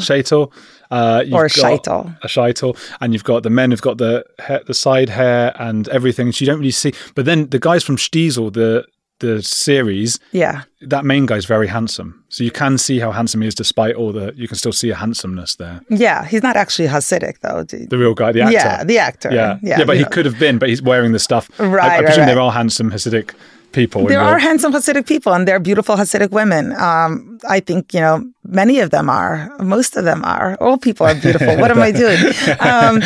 [0.00, 0.52] Shaitel.
[0.90, 2.16] Uh, or a shaitel.
[2.22, 2.76] A shaitel.
[3.00, 6.32] And you've got the men have got the hair, the side hair and everything.
[6.32, 6.92] So you don't really see.
[7.14, 8.86] But then the guys from Shtisel, the
[9.20, 10.62] the series, Yeah.
[10.80, 12.22] that main guy's very handsome.
[12.28, 14.32] So you can see how handsome he is, despite all the.
[14.36, 15.80] You can still see a handsomeness there.
[15.90, 16.24] Yeah.
[16.24, 17.64] He's not actually Hasidic though.
[17.64, 18.52] The real guy, the actor.
[18.54, 19.30] Yeah, the actor.
[19.32, 19.80] Yeah, Yeah.
[19.80, 20.08] yeah, but he yeah.
[20.08, 21.50] could have been, but he's wearing the stuff.
[21.58, 22.26] I- I, Right, right, presume right.
[22.26, 23.32] there are all handsome Hasidic
[23.72, 24.06] people.
[24.06, 26.72] There are handsome Hasidic people and they're beautiful Hasidic women.
[26.76, 29.50] Um, I think, you know, many of them are.
[29.60, 30.56] Most of them are.
[30.60, 31.56] All people are beautiful.
[31.58, 32.18] what am I doing?
[32.60, 33.00] Um,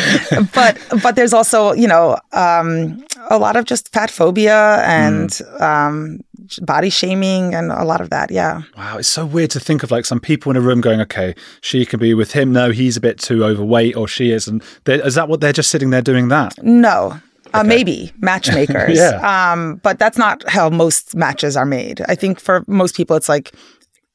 [0.53, 5.61] but but there's also, you know, um, a lot of just fat phobia and Mm.
[5.61, 6.19] um,
[6.61, 8.29] body shaming and a lot of that.
[8.31, 8.61] Yeah.
[8.77, 11.33] Wow, it's so weird to think of like some people in a room going, okay,
[11.61, 12.51] she can be with him.
[12.51, 14.47] No, he's a bit too overweight, or she is.
[14.47, 16.53] And is that what they're just sitting there doing that?
[16.63, 17.19] No.
[17.53, 18.97] Uh, maybe matchmakers.
[19.03, 19.51] Yeah.
[19.51, 22.01] Um, but that's not how most matches are made.
[22.07, 23.53] I think for most people, it's like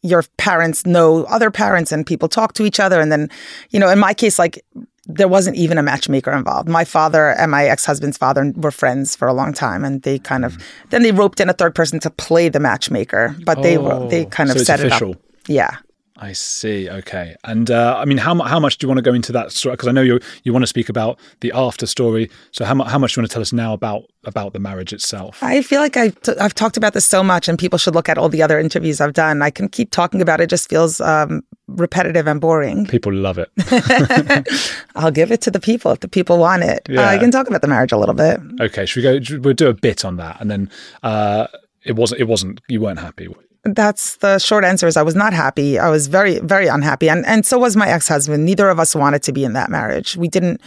[0.03, 3.01] your parents know other parents and people talk to each other.
[3.01, 3.29] And then,
[3.71, 4.65] you know, in my case, like
[5.07, 6.69] there wasn't even a matchmaker involved.
[6.69, 9.85] My father and my ex husband's father were friends for a long time.
[9.85, 10.57] And they kind of,
[10.91, 14.25] then they roped in a third person to play the matchmaker, but they, were they
[14.27, 15.17] kind Oh, so of it's set it up.
[15.49, 15.77] Yeah.
[16.21, 16.91] I see.
[16.91, 19.53] Okay, and uh, I mean, how how much do you want to go into that
[19.53, 19.75] story?
[19.75, 22.29] Because I know you you want to speak about the after story.
[22.51, 24.93] So how how much do you want to tell us now about about the marriage
[24.93, 25.39] itself?
[25.43, 28.09] I feel like I've, t- I've talked about this so much, and people should look
[28.09, 29.43] at all the other interviews I've done.
[29.43, 32.87] I can keep talking about it; it just feels um, repetitive and boring.
[32.87, 33.49] People love it.
[34.97, 36.87] I'll give it to the people if the people want it.
[36.89, 37.09] Uh, Yeah.
[37.09, 38.41] I can talk about the marriage a little bit.
[38.61, 39.39] Okay, should we go?
[39.41, 40.71] We'll do a bit on that, and then
[41.03, 41.47] uh,
[41.85, 42.21] it wasn't.
[42.21, 42.61] It wasn't.
[42.69, 43.29] You weren't happy.
[43.65, 44.87] That's the short answer.
[44.87, 45.79] Is I was not happy.
[45.79, 48.45] I was very, very unhappy, and and so was my ex husband.
[48.45, 50.17] Neither of us wanted to be in that marriage.
[50.17, 50.61] We didn't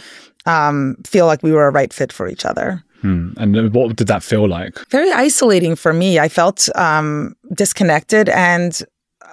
[0.46, 2.82] um, feel like we were a right fit for each other.
[3.00, 3.32] Hmm.
[3.36, 4.78] And what did that feel like?
[4.90, 6.18] very isolating for me.
[6.20, 8.80] I felt um, disconnected and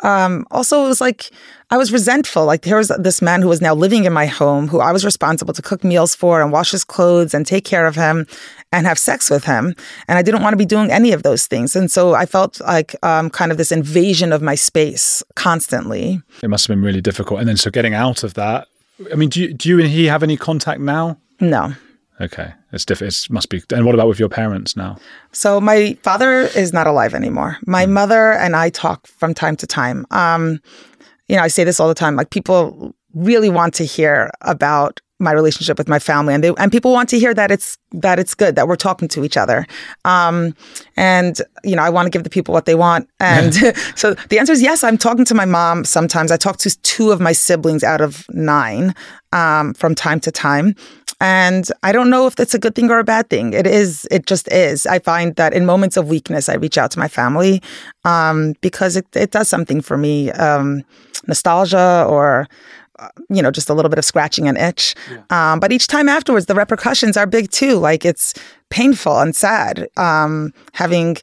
[0.02, 1.30] um, also it was like
[1.70, 2.46] I was resentful.
[2.46, 5.06] Like here was this man who was now living in my home, who I was
[5.06, 8.26] responsible to cook meals for and wash his clothes and take care of him
[8.72, 9.76] and have sex with him.
[10.08, 11.76] And I didn't want to be doing any of those things.
[11.76, 16.22] And so I felt like um, kind of this invasion of my space constantly.
[16.44, 17.40] It must have been really difficult.
[17.40, 18.68] And then so getting out of that.
[19.12, 21.18] I mean, do you, do you and he have any contact now?
[21.40, 21.74] No.
[22.22, 23.14] Okay, it's different.
[23.14, 23.64] It must be.
[23.74, 24.98] And what about with your parents now?
[25.32, 27.58] So my father is not alive anymore.
[27.66, 30.06] My mother and I talk from time to time.
[30.12, 30.60] Um,
[31.30, 32.18] you know, I say this all the time.
[32.18, 36.72] Like people really want to hear about my relationship with my family, and they and
[36.72, 39.66] people want to hear that it's that it's good that we're talking to each other.
[40.06, 40.56] Um,
[40.96, 43.10] and you know, I want to give the people what they want.
[43.20, 43.54] And
[43.96, 44.84] so the answer is yes.
[44.84, 46.32] I'm talking to my mom sometimes.
[46.32, 48.96] I talk to two of my siblings out of nine
[49.34, 50.76] um, from time to time.
[51.22, 53.52] And I don't know if that's a good thing or a bad thing.
[53.52, 54.86] It is, it just is.
[54.86, 57.62] I find that in moments of weakness, I reach out to my family
[58.06, 60.32] um, because it, it does something for me.
[60.32, 60.84] Um,
[61.28, 62.48] nostalgia or,
[63.30, 64.96] you know, just a little bit of scratching an itch.
[65.30, 67.76] Um, but each time afterwards, the repercussions are big too.
[67.76, 68.34] Like it's
[68.70, 71.18] painful and sad um, having,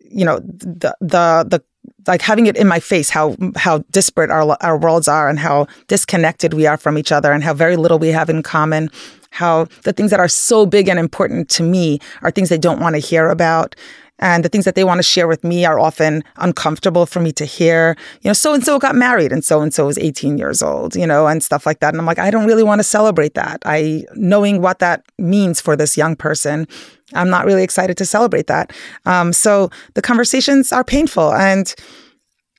[0.00, 1.62] you know, the, the, the,
[2.06, 5.66] like having it in my face how how disparate our our worlds are and how
[5.88, 8.88] disconnected we are from each other and how very little we have in common
[9.30, 12.80] how the things that are so big and important to me are things they don't
[12.80, 13.74] want to hear about
[14.18, 17.32] and the things that they want to share with me are often uncomfortable for me
[17.32, 17.96] to hear.
[18.22, 20.94] You know so and so got married and so and so is 18 years old
[20.94, 21.92] you know and stuff like that.
[21.92, 23.62] And i'm like i don't really want to celebrate that.
[23.64, 26.66] I knowing what that means for this young person
[27.14, 28.72] i'm not really excited to celebrate that.
[29.06, 31.32] Um, so the conversations are painful.
[31.34, 31.74] And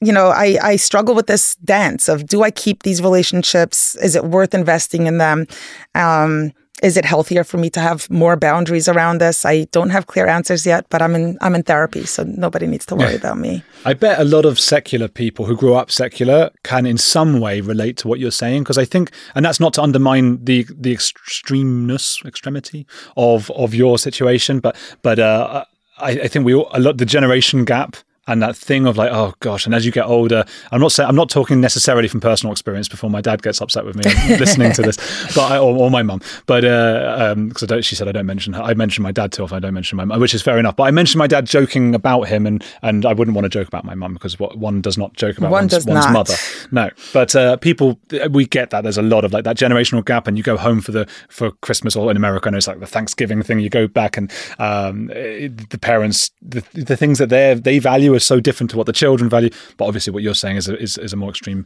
[0.03, 3.95] you know, I, I struggle with this dance of do I keep these relationships?
[3.95, 5.47] Is it worth investing in them?
[5.95, 6.51] Um,
[6.83, 9.45] is it healthier for me to have more boundaries around this?
[9.45, 12.85] I don't have clear answers yet, but I'm in I'm in therapy, so nobody needs
[12.87, 13.63] to worry about me.
[13.85, 17.61] I bet a lot of secular people who grew up secular can, in some way,
[17.61, 18.63] relate to what you're saying.
[18.63, 23.97] Because I think, and that's not to undermine the the extremeness, extremity of of your
[23.97, 25.63] situation, but but uh,
[25.99, 27.95] I, I think we all, a lot the generation gap
[28.27, 31.09] and that thing of like, oh gosh, and as you get older, I'm not saying
[31.09, 32.87] I'm not talking necessarily from personal experience.
[32.87, 34.03] Before my dad gets upset with me
[34.37, 34.97] listening to this,
[35.35, 38.25] but I, or, or my mum, but because um, I don't, she said I don't
[38.25, 38.61] mention her.
[38.61, 39.57] I mention my dad too often.
[39.57, 40.77] I don't mention my mum, which is fair enough.
[40.77, 43.67] But I mentioned my dad joking about him, and and I wouldn't want to joke
[43.67, 46.35] about my mum because what one does not joke about One one's, one's mother.
[46.71, 47.99] No, but uh, people,
[48.31, 48.81] we get that.
[48.81, 51.51] There's a lot of like that generational gap, and you go home for the for
[51.51, 53.59] Christmas or in America, and it's like the Thanksgiving thing.
[53.59, 58.19] You go back, and um, the parents, the, the things that they they value are
[58.19, 59.49] so different to what the children value.
[59.77, 61.65] But obviously, what you're saying is a, is, is a more extreme.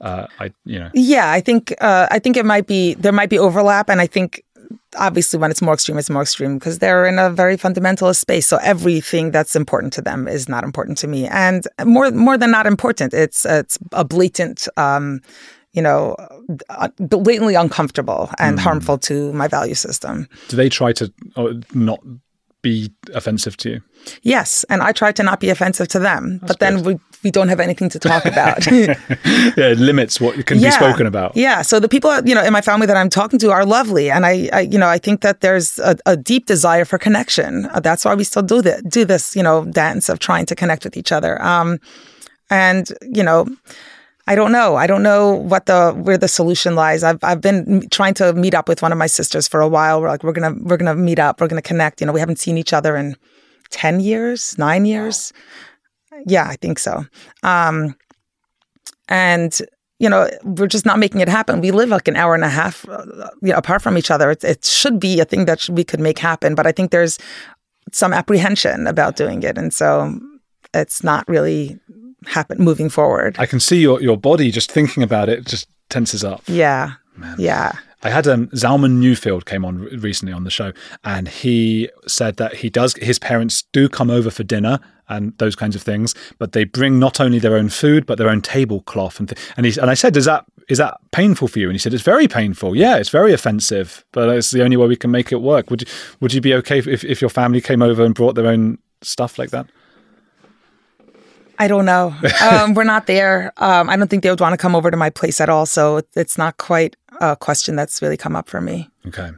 [0.00, 0.90] Uh, I you know.
[0.94, 4.06] Yeah, I think uh, I think it might be there might be overlap, and I
[4.06, 4.42] think
[4.96, 8.46] obviously when it's more extreme, it's more extreme because they're in a very fundamentalist space.
[8.46, 12.50] So everything that's important to them is not important to me, and more more than
[12.50, 14.68] not important, it's it's a blatant.
[14.76, 15.20] Um,
[15.72, 16.16] you know,
[16.70, 20.26] uh, blatantly uncomfortable and harmful to my value system.
[20.48, 21.12] Do they try to
[21.74, 22.00] not
[22.62, 23.82] be offensive to you.
[24.22, 26.86] Yes, and I try to not be offensive to them, That's but then good.
[26.86, 28.64] we we don't have anything to talk about.
[28.70, 28.94] yeah,
[29.56, 31.36] it limits what can be spoken about.
[31.36, 31.62] Yeah.
[31.62, 34.24] So the people, you know, in my family that I'm talking to are lovely, and
[34.24, 37.66] I, I you know, I think that there's a, a deep desire for connection.
[37.66, 40.54] Uh, That's why we still do this, do this, you know, dance of trying to
[40.54, 41.40] connect with each other.
[41.42, 41.78] Um,
[42.50, 43.46] and you know.
[44.28, 44.76] I don't know.
[44.76, 47.02] I don't know what the where the solution lies.
[47.02, 50.02] I've I've been trying to meet up with one of my sisters for a while.
[50.02, 51.40] We're like we're gonna we're gonna meet up.
[51.40, 52.02] We're gonna connect.
[52.02, 53.16] You know, we haven't seen each other in
[53.70, 55.32] ten years, nine years.
[56.26, 57.06] Yeah, I think so.
[57.42, 57.96] Um,
[59.08, 59.58] and
[59.98, 61.62] you know, we're just not making it happen.
[61.62, 63.06] We live like an hour and a half uh,
[63.40, 64.30] you know, apart from each other.
[64.30, 67.18] It, it should be a thing that we could make happen, but I think there's
[67.92, 70.20] some apprehension about doing it, and so
[70.74, 71.78] it's not really
[72.28, 73.36] happen moving forward.
[73.38, 76.42] I can see your, your body just thinking about it just tenses up.
[76.46, 76.92] yeah,
[77.38, 77.72] yeah.
[78.02, 80.72] I had um, Zalman Newfield came on recently on the show,
[81.02, 82.94] and he said that he does.
[82.94, 86.98] His parents do come over for dinner and those kinds of things, but they bring
[87.00, 89.94] not only their own food but their own tablecloth and th- and he and I
[89.94, 92.76] said, "Is that is that painful for you?" And he said, "It's very painful.
[92.76, 95.82] Yeah, it's very offensive, but it's the only way we can make it work." Would
[95.82, 95.88] you,
[96.20, 99.38] would you be okay if, if your family came over and brought their own stuff
[99.38, 99.66] like that?
[101.58, 102.14] I don't know.
[102.40, 103.52] Um, we're not there.
[103.56, 105.66] Um, I don't think they would want to come over to my place at all.
[105.66, 108.88] So it's not quite a question that's really come up for me.
[109.06, 109.30] Okay.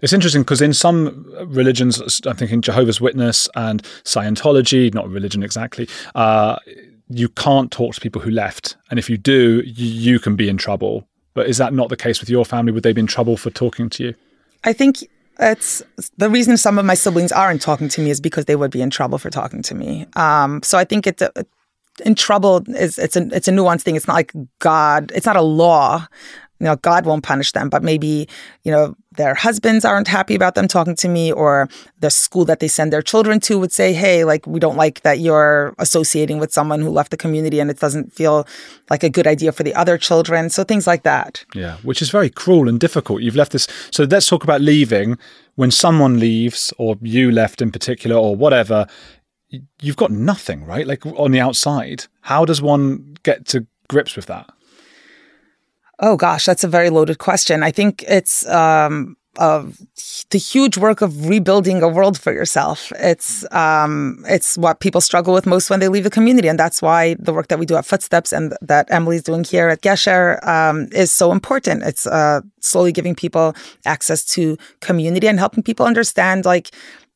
[0.00, 5.88] It's interesting because in some religions, I'm thinking Jehovah's Witness and Scientology, not religion exactly,
[6.14, 6.56] uh,
[7.08, 8.76] you can't talk to people who left.
[8.90, 11.06] And if you do, you can be in trouble.
[11.34, 12.72] But is that not the case with your family?
[12.72, 14.14] Would they be in trouble for talking to you?
[14.64, 15.08] I think
[15.38, 15.82] it's
[16.16, 18.80] the reason some of my siblings aren't talking to me is because they would be
[18.80, 20.06] in trouble for talking to me.
[20.16, 21.30] Um, so I think it's a,
[22.04, 23.96] in trouble is it's a it's a nuanced thing.
[23.96, 25.12] It's not like God.
[25.14, 26.06] It's not a law.
[26.58, 28.26] You know, God won't punish them, but maybe
[28.64, 31.68] you know their husbands aren't happy about them talking to me, or
[32.00, 35.02] the school that they send their children to would say, "Hey, like we don't like
[35.02, 38.46] that you're associating with someone who left the community, and it doesn't feel
[38.88, 41.44] like a good idea for the other children." So things like that.
[41.54, 43.20] Yeah, which is very cruel and difficult.
[43.20, 43.68] You've left this.
[43.90, 45.18] So let's talk about leaving.
[45.56, 48.86] When someone leaves, or you left in particular, or whatever,
[49.80, 50.86] you've got nothing, right?
[50.86, 52.04] Like on the outside.
[52.22, 54.50] How does one get to grips with that?
[55.98, 57.62] Oh gosh, that's a very loaded question.
[57.62, 62.92] I think it's um, the huge work of rebuilding a world for yourself.
[62.98, 66.82] It's um, it's what people struggle with most when they leave the community, and that's
[66.82, 70.46] why the work that we do at Footsteps and that Emily's doing here at Gesher
[70.46, 71.82] um, is so important.
[71.82, 73.54] It's uh, slowly giving people
[73.84, 76.70] access to community and helping people understand like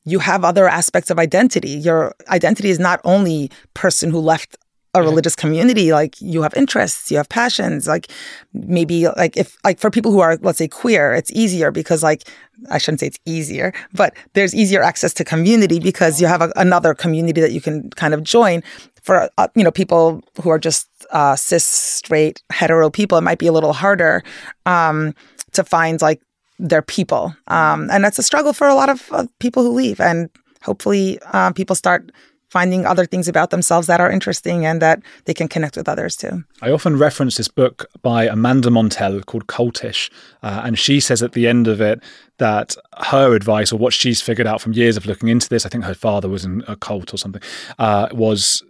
[0.04, 1.70] you have other aspects of identity.
[1.70, 4.56] Your identity is not only person who left
[4.94, 8.10] a religious community like you have interests you have passions like
[8.52, 12.24] maybe like if like for people who are let's say queer it's easier because like
[12.70, 16.52] i shouldn't say it's easier but there's easier access to community because you have a,
[16.56, 18.64] another community that you can kind of join
[19.00, 23.38] for uh, you know people who are just uh, cis straight hetero people it might
[23.38, 24.24] be a little harder
[24.66, 25.14] um,
[25.52, 26.20] to find like
[26.68, 30.00] their people um, and that's a struggle for a lot of uh, people who leave
[30.00, 30.28] and
[30.62, 32.10] hopefully uh, people start
[32.50, 36.16] finding other things about themselves that are interesting and that they can connect with others
[36.16, 36.44] too.
[36.60, 40.10] I often reference this book by Amanda Montell called Cultish,
[40.42, 42.02] uh, and she says at the end of it
[42.38, 45.68] that her advice, or what she's figured out from years of looking into this, I
[45.68, 47.42] think her father was in a cult or something,
[47.78, 48.64] uh, was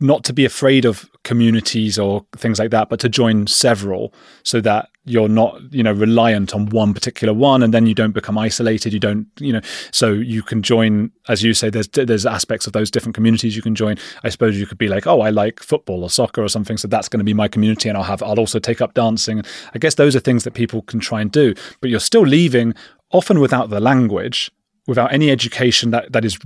[0.00, 4.60] not to be afraid of communities or things like that, but to join several so
[4.60, 8.38] that you're not, you know, reliant on one particular one, and then you don't become
[8.38, 8.92] isolated.
[8.92, 9.60] You don't, you know,
[9.90, 13.62] so you can join, as you say, there's there's aspects of those different communities you
[13.62, 13.96] can join.
[14.22, 16.88] I suppose you could be like, oh, I like football or soccer or something, so
[16.88, 19.42] that's going to be my community, and I'll have, I'll also take up dancing.
[19.74, 22.74] I guess those are things that people can try and do, but you're still leaving
[23.10, 24.50] often without the language,
[24.86, 26.38] without any education that that is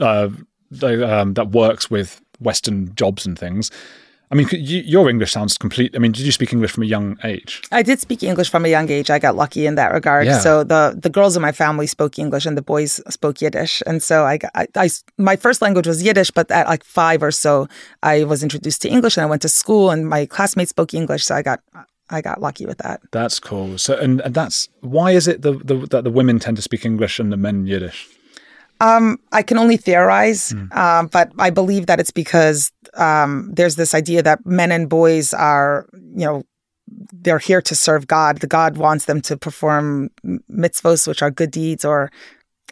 [0.00, 0.28] uh,
[0.82, 3.70] um, that works with Western jobs and things.
[4.30, 5.94] I mean, you, your English sounds complete.
[5.94, 7.62] I mean, did you speak English from a young age?
[7.70, 9.08] I did speak English from a young age.
[9.08, 10.26] I got lucky in that regard.
[10.26, 10.38] Yeah.
[10.40, 13.84] So the the girls in my family spoke English and the boys spoke Yiddish.
[13.86, 17.30] And so I, I, I my first language was Yiddish, but at like five or
[17.30, 17.68] so,
[18.02, 21.24] I was introduced to English and I went to school and my classmates spoke English.
[21.24, 21.60] So I got
[22.10, 23.00] I got lucky with that.
[23.12, 23.78] That's cool.
[23.78, 26.84] So, and, and that's why is it the, the that the women tend to speak
[26.84, 28.08] English and the men Yiddish?
[28.80, 33.94] Um, I can only theorize, um, but I believe that it's because um, there's this
[33.94, 36.44] idea that men and boys are, you know,
[37.12, 38.38] they're here to serve God.
[38.38, 40.10] The God wants them to perform
[40.50, 42.10] mitzvos, which are good deeds or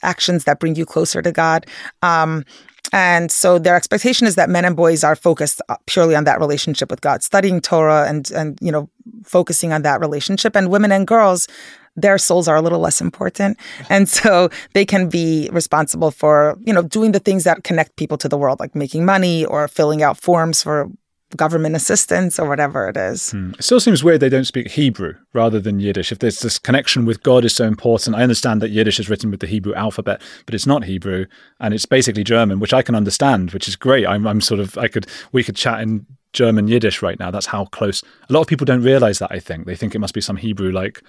[0.03, 1.67] actions that bring you closer to God.
[2.03, 2.45] Um,
[2.93, 6.39] and so their expectation is that men and boys are focused uh, purely on that
[6.39, 8.89] relationship with God, studying Torah and and you know
[9.25, 10.55] focusing on that relationship.
[10.55, 11.49] And women and girls
[11.97, 13.59] their souls are a little less important.
[13.89, 18.19] And so they can be responsible for, you know, doing the things that connect people
[18.19, 20.91] to the world, like making money or filling out forms for
[21.37, 23.33] government assistance or whatever it is.
[23.33, 23.53] Hmm.
[23.59, 26.13] It still seems weird they don't speak Hebrew rather than Yiddish.
[26.13, 29.31] If there's this connection with God is so important, I understand that Yiddish is written
[29.31, 31.27] with the Hebrew alphabet, but it's not Hebrew
[31.61, 34.07] and it's basically German, which I can understand, which is great.
[34.07, 37.31] I'm, I'm sort of I could we could chat in German Yiddish right now.
[37.31, 38.03] That's how close.
[38.29, 39.33] A lot of people don't realize that.
[39.33, 41.03] I think they think it must be some Hebrew like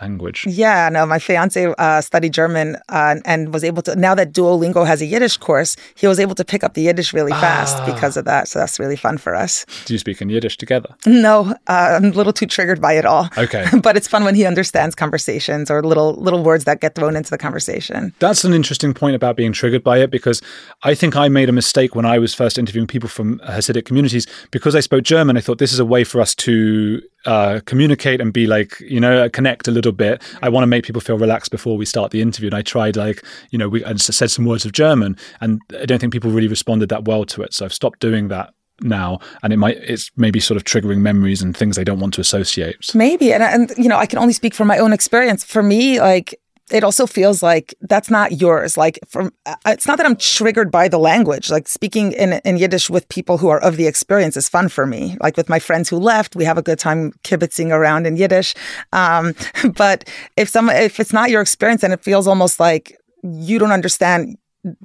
[0.00, 0.46] language.
[0.46, 3.96] Yeah, no, my fiance uh, studied German uh, and was able to.
[3.96, 7.12] Now that Duolingo has a Yiddish course, he was able to pick up the Yiddish
[7.12, 7.86] really fast ah.
[7.86, 8.48] because of that.
[8.48, 9.66] So that's really fun for us.
[9.84, 10.94] Do you speak in Yiddish together?
[11.06, 13.28] No, uh, I'm a little too triggered by it all.
[13.38, 17.16] Okay, but it's fun when he understands conversations or little little words that get thrown
[17.16, 18.12] into the conversation.
[18.18, 20.42] That's an interesting point about being triggered by it because
[20.82, 24.26] I think I made a mistake when I was first interviewing people from Hasidic communities
[24.50, 25.36] because I spoke German.
[25.36, 29.00] I thought this is a way for us to uh, communicate and be like, you
[29.00, 30.22] know, connect a little bit.
[30.42, 32.48] I want to make people feel relaxed before we start the interview.
[32.48, 35.86] And I tried like, you know, we I said some words of German, and I
[35.86, 37.54] don't think people really responded that well to it.
[37.54, 41.42] So I've stopped doing that now and it might it's maybe sort of triggering memories
[41.42, 44.32] and things they don't want to associate maybe and, and you know i can only
[44.32, 46.39] speak from my own experience for me like
[46.70, 48.76] it also feels like that's not yours.
[48.76, 51.50] Like from, uh, it's not that I'm triggered by the language.
[51.50, 54.86] Like speaking in, in Yiddish with people who are of the experience is fun for
[54.86, 55.16] me.
[55.20, 58.54] Like with my friends who left, we have a good time kibitzing around in Yiddish.
[58.92, 59.34] Um,
[59.76, 63.72] but if some, if it's not your experience, and it feels almost like you don't
[63.72, 64.36] understand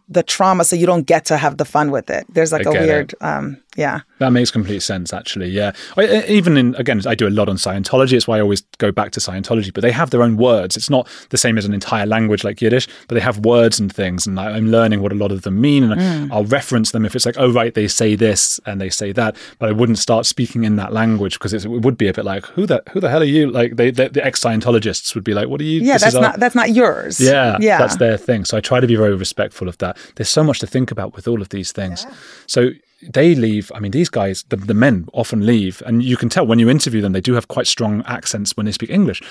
[0.07, 2.25] the trauma, so you don't get to have the fun with it.
[2.29, 4.01] There's like I a weird, um, yeah.
[4.19, 5.49] That makes complete sense, actually.
[5.49, 5.73] Yeah.
[5.97, 8.13] I, even in, again, I do a lot on Scientology.
[8.13, 10.77] It's why I always go back to Scientology, but they have their own words.
[10.77, 13.93] It's not the same as an entire language like Yiddish, but they have words and
[13.93, 14.25] things.
[14.25, 15.83] And I, am learning what a lot of them mean.
[15.83, 16.31] And mm.
[16.31, 19.35] I'll reference them if it's like, oh, right, they say this and they say that.
[19.59, 22.45] But I wouldn't start speaking in that language because it would be a bit like,
[22.47, 23.51] who the, who the hell are you?
[23.51, 25.81] Like, they, they the ex Scientologists would be like, what are you?
[25.81, 27.19] Yeah, that's not, that's not yours.
[27.19, 27.57] Yeah.
[27.59, 27.77] Yeah.
[27.77, 28.45] That's their thing.
[28.45, 29.97] So I try to be very respectful of that.
[30.15, 32.05] There's so much to think about with all of these things.
[32.07, 32.15] Yeah.
[32.47, 32.69] So
[33.01, 33.71] they leave.
[33.73, 36.69] I mean, these guys, the, the men often leave, and you can tell when you
[36.69, 39.21] interview them, they do have quite strong accents when they speak English.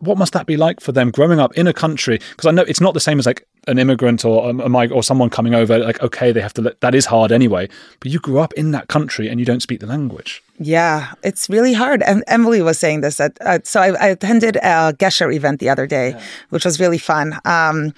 [0.00, 2.18] What must that be like for them growing up in a country?
[2.30, 5.02] Because I know it's not the same as like an immigrant or a, a or
[5.02, 5.78] someone coming over.
[5.78, 6.62] Like, okay, they have to.
[6.62, 7.68] Let, that is hard anyway.
[8.00, 10.42] But you grew up in that country and you don't speak the language.
[10.58, 12.02] Yeah, it's really hard.
[12.02, 13.20] And Emily was saying this.
[13.20, 16.22] At, uh, so I, I, attended a Gesher event the other day, yeah.
[16.50, 17.38] which was really fun.
[17.46, 17.94] Um,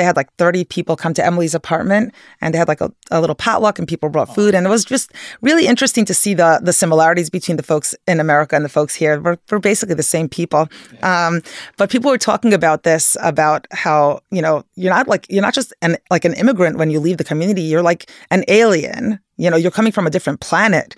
[0.00, 3.20] they had like 30 people come to Emily's apartment and they had like a, a
[3.20, 4.54] little potluck and people brought food.
[4.54, 8.18] And it was just really interesting to see the the similarities between the folks in
[8.18, 9.20] America and the folks here.
[9.20, 10.68] We're, we're basically the same people.
[11.02, 11.42] Um,
[11.76, 15.54] but people were talking about this, about how, you know, you're not like, you're not
[15.54, 17.62] just an, like an immigrant when you leave the community.
[17.62, 19.20] You're like an alien.
[19.36, 20.96] You know, you're coming from a different planet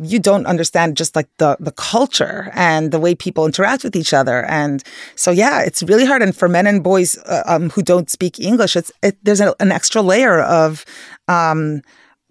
[0.00, 4.14] you don't understand just like the the culture and the way people interact with each
[4.14, 4.82] other and
[5.16, 8.40] so yeah it's really hard and for men and boys uh, um, who don't speak
[8.40, 10.84] english it's it, there's a, an extra layer of
[11.28, 11.82] um,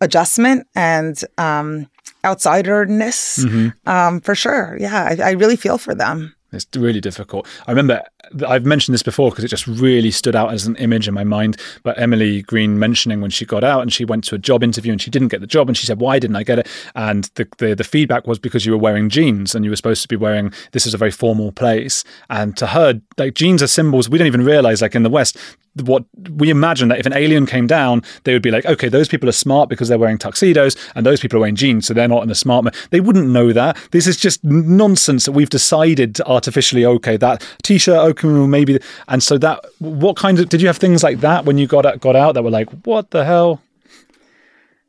[0.02, 1.88] adjustment and um,
[2.24, 3.70] outsiderness mm-hmm.
[3.88, 7.48] Um, for sure yeah I, I really feel for them it's really difficult.
[7.66, 8.04] I remember
[8.48, 11.24] I've mentioned this before because it just really stood out as an image in my
[11.24, 11.58] mind.
[11.84, 14.92] But Emily Green mentioning when she got out and she went to a job interview
[14.92, 17.26] and she didn't get the job and she said, "Why didn't I get it?" And
[17.36, 20.08] the the, the feedback was because you were wearing jeans and you were supposed to
[20.08, 20.54] be wearing.
[20.72, 24.10] This is a very formal place, and to her, like jeans are symbols.
[24.10, 25.38] We don't even realize, like in the West,
[25.84, 29.08] what we imagine that if an alien came down, they would be like, okay, those
[29.08, 32.08] people are smart because they're wearing tuxedos, and those people are wearing jeans, so they're
[32.08, 32.66] not in a smart.
[32.66, 32.74] Man.
[32.90, 33.78] They wouldn't know that.
[33.92, 36.86] This is just nonsense that we've decided artificially.
[36.86, 39.64] Okay, that t-shirt, okay, maybe, and so that.
[39.80, 42.44] What kind of did you have things like that when you got got out that
[42.44, 43.62] were like, what the hell?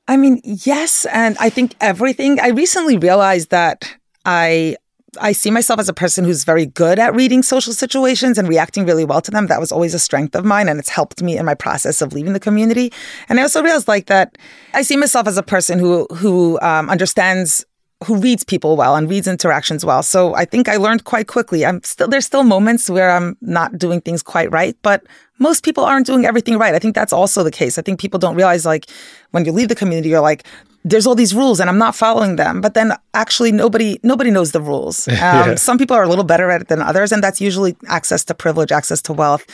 [0.09, 2.41] I mean, yes, and I think everything.
[2.41, 4.77] I recently realized that I
[5.21, 8.87] I see myself as a person who's very good at reading social situations and reacting
[8.87, 9.47] really well to them.
[9.47, 12.13] That was always a strength of mine, and it's helped me in my process of
[12.13, 12.93] leaving the community.
[13.29, 14.39] And I also realized like that
[14.73, 17.65] I see myself as a person who who um, understands
[18.05, 20.03] who reads people well and reads interactions well.
[20.03, 21.65] So I think I learned quite quickly.
[21.65, 25.05] I'm still there's still moments where I'm not doing things quite right, but
[25.43, 26.75] most people aren't doing everything right.
[26.75, 27.77] I think that's also the case.
[27.79, 28.87] I think people don't realize like
[29.33, 30.45] when you leave the community, you're like,
[30.85, 32.61] there's all these rules and I'm not following them.
[32.61, 35.09] But then actually nobody nobody knows the rules.
[35.23, 35.55] Um, yeah.
[35.55, 38.35] Some people are a little better at it than others, and that's usually access to
[38.35, 39.47] privilege, access to wealth,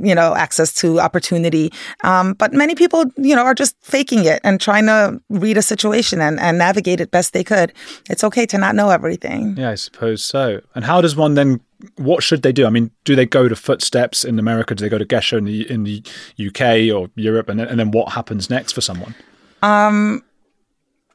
[0.00, 1.72] you know, access to opportunity.
[2.04, 5.62] Um, but many people, you know, are just faking it and trying to read a
[5.62, 7.72] situation and, and navigate it best they could.
[8.08, 9.56] It's okay to not know everything.
[9.58, 10.60] Yeah, I suppose so.
[10.76, 11.60] And how does one then
[11.96, 12.66] what should they do?
[12.66, 14.74] I mean, do they go to Footsteps in America?
[14.74, 16.02] Do they go to Gesher in the in the
[16.38, 17.48] UK or Europe?
[17.48, 19.14] And, and then what happens next for someone?
[19.62, 20.22] Um,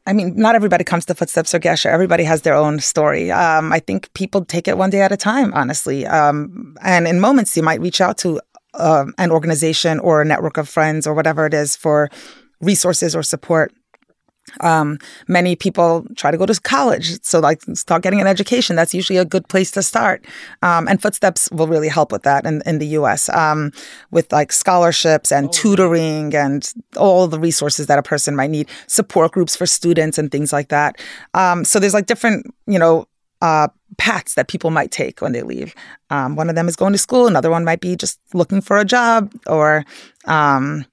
[0.08, 1.86] I mean, not everybody comes to Footsteps or Gesher.
[1.88, 3.32] Everybody has their own story.
[3.32, 6.06] Um, I think people take it one day at a time, honestly.
[6.08, 8.42] Um, and in moments, you might reach out to
[8.74, 12.10] uh, an organization or a network of friends or whatever it is for
[12.62, 13.74] resources or support.
[14.60, 18.76] Um, many people try to go to college, so like start getting an education.
[18.76, 20.26] That's usually a good place to start.
[20.62, 23.30] Um, and Footsteps will really help with that in, in the U.S.
[23.30, 23.72] Um,
[24.12, 25.52] with like scholarships and oh.
[25.52, 30.32] tutoring and all the resources that a person might need, support groups for students and
[30.32, 31.00] things like that.
[31.34, 33.08] Um, so there's like different, you know,
[33.42, 35.74] uh, paths that people might take when they leave.
[36.10, 37.28] Um, one of them is going to school.
[37.28, 39.84] Another one might be just looking for a job or
[40.26, 40.86] um,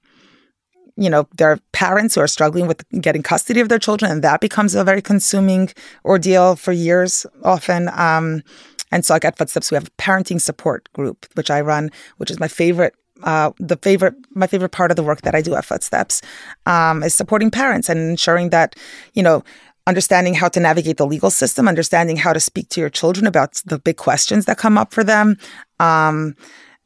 [0.99, 4.23] you know, there are parents who are struggling with getting custody of their children, and
[4.23, 5.69] that becomes a very consuming
[6.03, 7.89] ordeal for years often.
[7.93, 8.43] Um,
[8.91, 12.29] and so, like at Footsteps, we have a parenting support group, which I run, which
[12.29, 12.95] is my favorite.
[13.23, 16.21] Uh, the favorite, my favorite part of the work that I do at Footsteps
[16.65, 18.75] um, is supporting parents and ensuring that,
[19.13, 19.43] you know,
[19.87, 23.61] understanding how to navigate the legal system, understanding how to speak to your children about
[23.65, 25.37] the big questions that come up for them.
[25.79, 26.35] Um,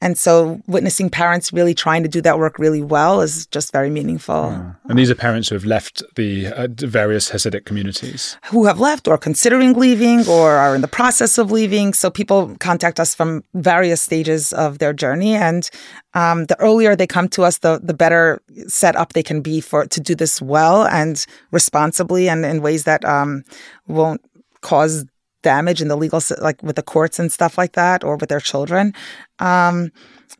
[0.04, 3.90] and so witnessing parents really trying to do that work really well is just very
[3.90, 4.52] meaningful.
[4.52, 4.74] Yeah.
[4.90, 8.38] And these are parents who have left the uh, various Hasidic communities.
[8.48, 11.94] Who have left or considering leaving or are in the process of leaving.
[11.94, 15.36] So people contact us from various stages of their journey.
[15.36, 15.70] And
[16.16, 19.62] um, the earlier they come to us, the, the better set up they can be
[19.62, 23.46] for to do this well and responsibly and in ways that um,
[23.88, 24.20] won't
[24.60, 25.06] cause
[25.44, 28.40] damage in the legal like with the courts and stuff like that or with their
[28.40, 28.94] children.
[29.40, 29.92] Um,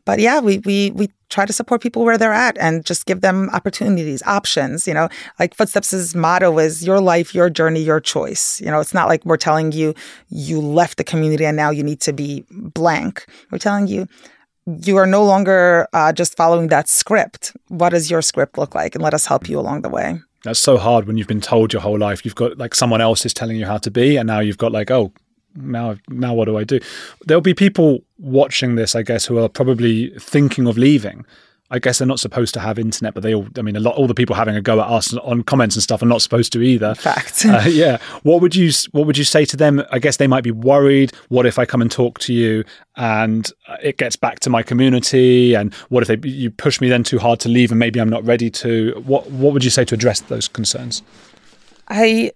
[0.04, 3.20] but yeah we we we try to support people where they're at and just give
[3.20, 5.08] them opportunities options you know?
[5.38, 8.60] Like footsteps' motto is your life your journey your choice.
[8.60, 9.94] You know it's not like we're telling you
[10.28, 13.26] you left the community and now you need to be blank.
[13.50, 14.08] We're telling you
[14.66, 17.54] you are no longer uh, just following that script.
[17.68, 18.94] What does your script look like?
[18.94, 21.72] And let us help you along the way that's so hard when you've been told
[21.72, 24.26] your whole life you've got like someone else is telling you how to be, and
[24.26, 25.12] now you've got like, oh,
[25.56, 26.80] now now what do I do?
[27.26, 31.24] There'll be people watching this, I guess, who are probably thinking of leaving
[31.74, 33.96] I guess they're not supposed to have internet, but they all, I mean, a lot,
[33.96, 36.52] all the people having a go at us on comments and stuff are not supposed
[36.52, 36.94] to either.
[36.94, 37.44] Fact.
[37.44, 37.98] Uh, yeah.
[38.22, 39.82] What would you, what would you say to them?
[39.90, 41.12] I guess they might be worried.
[41.30, 42.62] What if I come and talk to you
[42.94, 43.50] and
[43.82, 45.54] it gets back to my community?
[45.54, 48.08] And what if they, you push me then too hard to leave and maybe I'm
[48.08, 49.02] not ready to?
[49.04, 51.02] What, what would you say to address those concerns?
[51.88, 52.30] I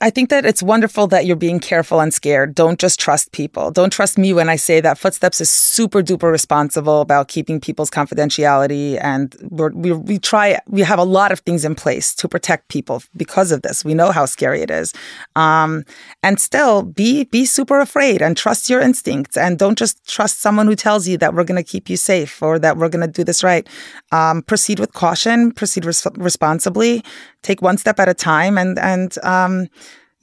[0.00, 2.54] I think that it's wonderful that you're being careful and scared.
[2.54, 3.70] Don't just trust people.
[3.70, 7.90] Don't trust me when I say that Footsteps is super duper responsible about keeping people's
[7.90, 8.98] confidentiality.
[9.00, 13.02] And we we, try, we have a lot of things in place to protect people
[13.16, 13.84] because of this.
[13.84, 14.92] We know how scary it is.
[15.34, 15.84] Um,
[16.22, 20.66] and still be, be super afraid and trust your instincts and don't just trust someone
[20.66, 23.12] who tells you that we're going to keep you safe or that we're going to
[23.12, 23.66] do this right.
[24.12, 27.02] Um, proceed with caution, proceed res- responsibly,
[27.42, 29.68] take one step at a time and, and, um,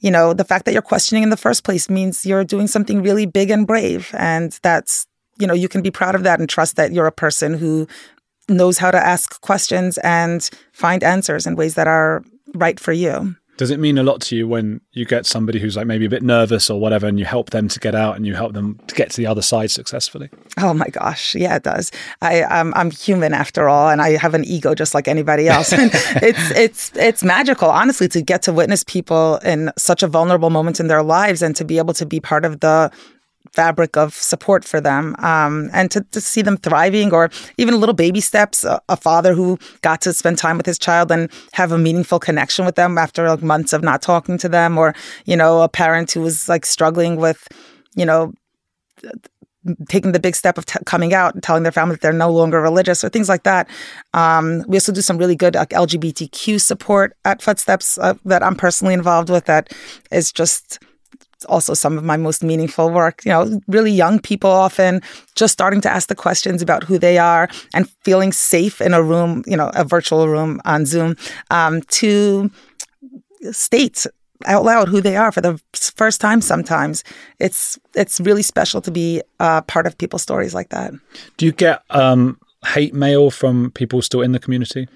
[0.00, 3.02] you know, the fact that you're questioning in the first place means you're doing something
[3.02, 4.14] really big and brave.
[4.16, 5.06] And that's,
[5.38, 7.88] you know, you can be proud of that and trust that you're a person who
[8.48, 12.24] knows how to ask questions and find answers in ways that are
[12.54, 13.36] right for you.
[13.58, 16.08] Does it mean a lot to you when you get somebody who's like maybe a
[16.08, 18.78] bit nervous or whatever and you help them to get out and you help them
[18.86, 20.30] to get to the other side successfully?
[20.58, 21.90] Oh my gosh, yeah, it does.
[22.22, 25.72] I um, I'm human after all and I have an ego just like anybody else.
[25.72, 25.90] And
[26.22, 30.78] it's it's it's magical honestly to get to witness people in such a vulnerable moment
[30.78, 32.92] in their lives and to be able to be part of the
[33.52, 37.94] fabric of support for them um, and to, to see them thriving or even little
[37.94, 41.72] baby steps a, a, father who got to spend time with his child and have
[41.72, 44.94] a meaningful connection with them after like months of not talking to them or
[45.24, 47.46] you know a parent who was like struggling with
[47.94, 48.32] you know
[49.88, 52.30] taking the big step of t- coming out and telling their family that they're no
[52.30, 53.68] longer religious or things like that.
[54.14, 58.56] Um, we also do some really good like, LGBTQ support at Footsteps uh, that I'm
[58.56, 59.44] personally involved with.
[59.46, 59.72] That
[60.10, 60.78] is just
[61.46, 63.24] also some of my most meaningful work.
[63.24, 65.02] You know, really young people often
[65.34, 69.02] just starting to ask the questions about who they are and feeling safe in a
[69.02, 71.16] room, you know, a virtual room on Zoom,
[71.50, 72.50] um, to
[73.52, 74.06] state
[74.46, 76.40] out loud who they are for the first time.
[76.40, 77.04] Sometimes
[77.38, 80.92] it's it's really special to be uh, part of people's stories like that.
[81.36, 84.88] Do you get um, hate mail from people still in the community?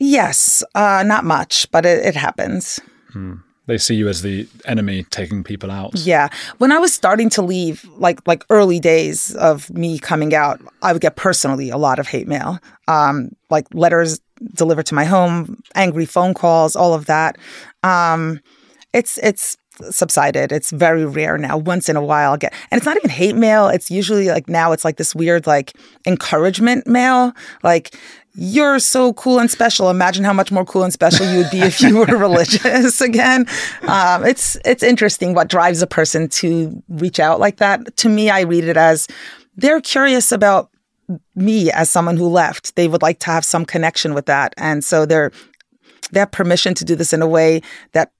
[0.00, 2.78] Yes, uh, not much, but it, it happens.
[3.12, 3.36] Hmm.
[3.68, 5.94] They see you as the enemy taking people out.
[5.94, 6.28] Yeah.
[6.56, 10.94] When I was starting to leave, like like early days of me coming out, I
[10.94, 12.58] would get personally a lot of hate mail.
[12.88, 14.20] Um, like letters
[14.54, 17.36] delivered to my home, angry phone calls, all of that.
[17.82, 18.40] Um,
[18.94, 19.58] it's it's
[19.90, 20.50] subsided.
[20.50, 21.56] It's very rare now.
[21.56, 23.68] Once in a while, I'll get, and it's not even hate mail.
[23.68, 25.74] It's usually like now it's like this weird like
[26.06, 27.32] encouragement mail.
[27.62, 27.94] Like
[28.34, 29.90] you're so cool and special.
[29.90, 33.46] Imagine how much more cool and special you would be if you were religious again.
[33.82, 37.96] Um, it's it's interesting what drives a person to reach out like that.
[37.98, 39.08] To me, I read it as
[39.56, 40.70] they're curious about
[41.34, 42.76] me as someone who left.
[42.76, 45.32] They would like to have some connection with that, and so they're
[46.12, 47.60] they have permission to do this in a way
[47.92, 48.12] that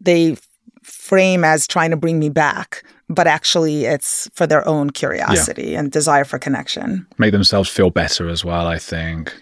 [0.00, 0.36] they
[0.82, 5.78] frame as trying to bring me back but actually it's for their own curiosity yeah.
[5.78, 9.32] and desire for connection make themselves feel better as well i think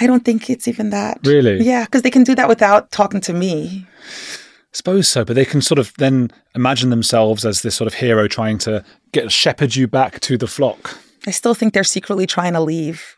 [0.00, 1.20] I don't think it's even that.
[1.24, 1.62] Really?
[1.62, 3.86] Yeah, because they can do that without talking to me.
[3.86, 7.94] I suppose so, but they can sort of then imagine themselves as this sort of
[7.94, 10.98] hero trying to get shepherd you back to the flock.
[11.26, 13.16] I still think they're secretly trying to leave.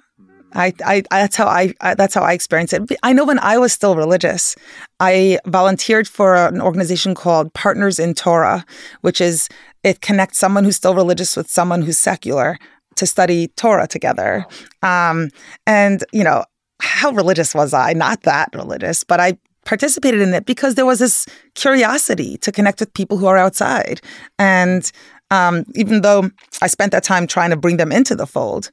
[0.54, 2.82] I, I, that's how I, I, that's how I experience it.
[3.02, 4.54] I know when I was still religious,
[5.00, 8.64] I volunteered for an organization called Partners in Torah,
[9.00, 9.48] which is
[9.82, 12.58] it connects someone who's still religious with someone who's secular
[12.96, 14.46] to study Torah together.
[14.82, 15.30] Um,
[15.66, 16.44] and you know,
[16.82, 17.92] how religious was I?
[17.92, 22.80] Not that religious, but I participated in it because there was this curiosity to connect
[22.80, 24.00] with people who are outside.
[24.38, 24.90] And
[25.30, 26.30] um, even though
[26.60, 28.70] I spent that time trying to bring them into the fold,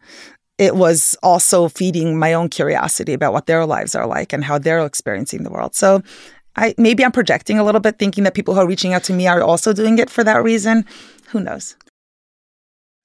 [0.58, 4.58] it was also feeding my own curiosity about what their lives are like and how
[4.58, 5.76] they're experiencing the world.
[5.76, 6.02] So
[6.56, 9.14] I maybe I'm projecting a little bit, thinking that people who are reaching out to
[9.14, 10.86] me are also doing it for that reason.
[11.28, 11.76] Who knows?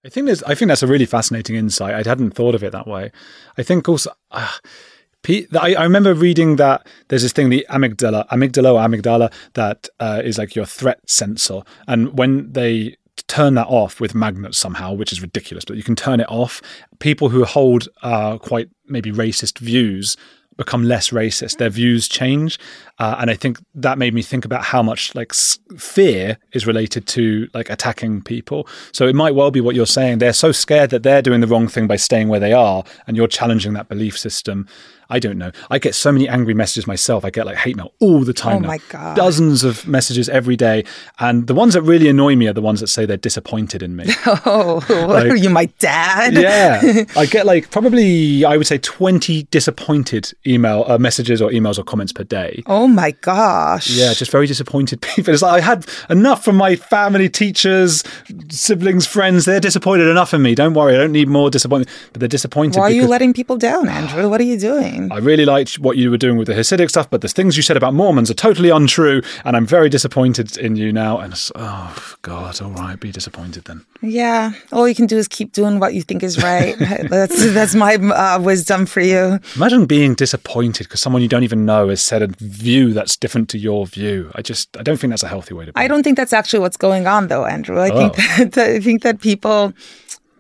[0.05, 1.95] I think there's, I think that's a really fascinating insight.
[1.95, 3.13] I hadn't thought of it that way.
[3.59, 4.11] I think also.
[4.31, 4.51] Uh,
[5.29, 10.23] I, I, remember reading that there's this thing, the amygdala, amygdala or amygdala, that uh,
[10.25, 11.63] is like your threat sensor.
[11.87, 12.97] And when they
[13.29, 16.61] turn that off with magnets somehow, which is ridiculous, but you can turn it off,
[16.99, 20.17] people who hold uh, quite maybe racist views
[20.57, 21.59] become less racist.
[21.59, 22.59] Their views change,
[22.99, 25.33] uh, and I think that made me think about how much like
[25.77, 28.69] fear is related to like attacking people.
[28.93, 30.19] So it might well be what you're saying.
[30.19, 33.17] They're so scared that they're doing the wrong thing by staying where they are, and
[33.17, 34.69] you're challenging that belief system.
[35.11, 35.51] I don't know.
[35.71, 37.25] I get so many angry messages myself.
[37.25, 38.57] I get like hate mail all the time.
[38.57, 38.69] Oh now.
[38.69, 39.17] my god!
[39.17, 40.85] Dozens of messages every day,
[41.19, 43.97] and the ones that really annoy me are the ones that say they're disappointed in
[43.97, 44.07] me.
[44.27, 46.35] oh, like, are you, my dad?
[46.35, 51.79] yeah, I get like probably I would say twenty disappointed email uh, messages or emails
[51.79, 52.63] or comments per day.
[52.67, 53.91] Oh my gosh!
[53.91, 55.33] Yeah, just very disappointed people.
[55.33, 58.03] It's like I had enough from my family, teachers,
[58.51, 59.45] siblings, friends.
[59.45, 60.55] They're disappointed enough in me.
[60.55, 61.91] Don't worry, I don't need more disappointment.
[62.13, 62.79] But they're disappointed.
[62.79, 64.29] Why are you letting people down, Andrew?
[64.29, 65.11] What are you doing?
[65.13, 67.63] I really liked what you were doing with the Hasidic stuff, but the things you
[67.63, 71.19] said about Mormons are totally untrue, and I'm very disappointed in you now.
[71.19, 73.85] And oh God, all right, be disappointed then.
[74.03, 76.77] Yeah, all you can do is keep doing what you think is right.
[77.09, 79.39] that's that's my uh, wisdom for you.
[79.57, 83.49] Imagine being disappointed because someone you don't even know has said a view that's different
[83.51, 84.31] to your view.
[84.35, 85.73] I just I don't think that's a healthy way to.
[85.73, 85.81] Be.
[85.81, 87.79] I don't think that's actually what's going on, though, Andrew.
[87.79, 88.09] I oh.
[88.09, 88.15] think
[88.55, 89.73] that I think that people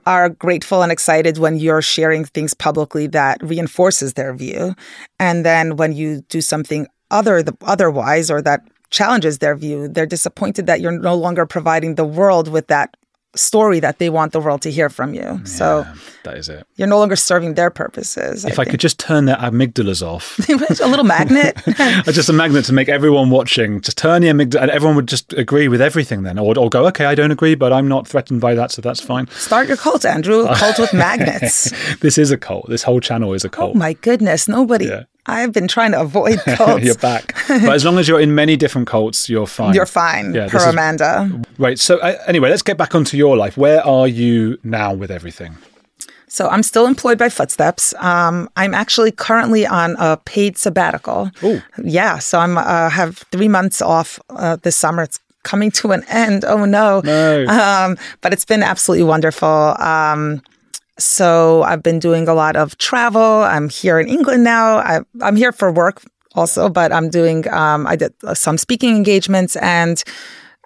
[0.07, 4.75] are grateful and excited when you're sharing things publicly that reinforces their view.
[5.19, 8.61] And then when you do something other the, otherwise or that
[8.91, 12.97] challenges their view, they're disappointed that you're no longer providing the world with that
[13.37, 15.23] story that they want the world to hear from you.
[15.23, 15.87] Yeah, so
[16.25, 16.67] that is it.
[16.77, 18.45] You're no longer serving their purposes.
[18.45, 20.39] If I, I could just turn their amygdalas off,
[20.81, 21.57] a little magnet,
[22.07, 25.33] just a magnet to make everyone watching just turn the amygdala, and everyone would just
[25.35, 28.41] agree with everything then, or, or go, okay, I don't agree, but I'm not threatened
[28.41, 29.29] by that, so that's fine.
[29.29, 30.47] Start your cult, Andrew.
[30.47, 31.73] A cult with magnets.
[31.97, 32.69] this is a cult.
[32.69, 33.71] This whole channel is a oh cult.
[33.75, 34.87] Oh my goodness, nobody.
[34.87, 35.05] Yeah.
[35.27, 36.85] I've been trying to avoid cults.
[36.85, 37.35] you're back.
[37.49, 39.75] But as long as you're in many different cults, you're fine.
[39.75, 41.31] You're fine, yeah, per Amanda.
[41.33, 41.79] Is, right.
[41.79, 43.57] So, uh, anyway, let's get back onto your life.
[43.57, 45.57] Where are you now with everything?
[46.29, 47.95] So, I'm still employed by Footsteps.
[48.01, 51.31] Um, I'm actually currently on a paid sabbatical.
[51.43, 51.63] Oh.
[51.83, 52.19] Yeah.
[52.19, 55.03] So, I'm uh, have three months off uh, this summer.
[55.05, 56.45] It's coming to an end.
[56.45, 57.01] Oh, no.
[57.05, 57.47] No.
[57.47, 59.77] Um, but it's been absolutely wonderful.
[59.79, 60.43] Um,
[60.99, 63.43] so I've been doing a lot of travel.
[63.43, 64.79] I'm here in England now.
[64.79, 66.03] I, am here for work
[66.35, 70.03] also, but I'm doing, um, I did some speaking engagements and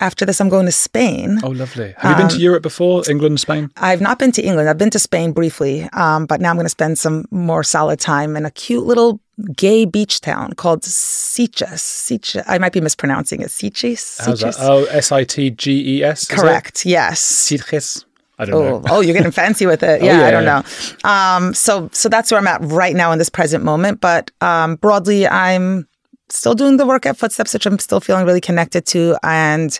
[0.01, 1.39] after this, I'm going to Spain.
[1.43, 1.95] Oh, lovely.
[1.99, 3.71] Have you been to um, Europe before, England, Spain?
[3.77, 4.69] I've not been to England.
[4.69, 7.99] I've been to Spain briefly, um, but now I'm going to spend some more solid
[7.99, 9.21] time in a cute little
[9.57, 11.81] gay beach town called Sitges.
[11.81, 12.45] Sitges.
[12.47, 13.49] I might be mispronouncing it.
[13.49, 14.19] Sitges?
[14.19, 14.57] That?
[14.59, 16.27] Oh, S I T G E S?
[16.27, 16.87] Correct.
[16.87, 17.21] Yes.
[17.21, 18.05] Sitges.
[18.39, 18.85] I don't oh, know.
[18.89, 20.03] oh, you're getting fancy with it.
[20.03, 20.63] Yeah, oh, yeah I don't yeah.
[21.03, 21.11] know.
[21.11, 24.01] Um, so, so that's where I'm at right now in this present moment.
[24.01, 25.89] But um, broadly, I'm
[26.29, 29.79] still doing the work at Footsteps, which I'm still feeling really connected to, and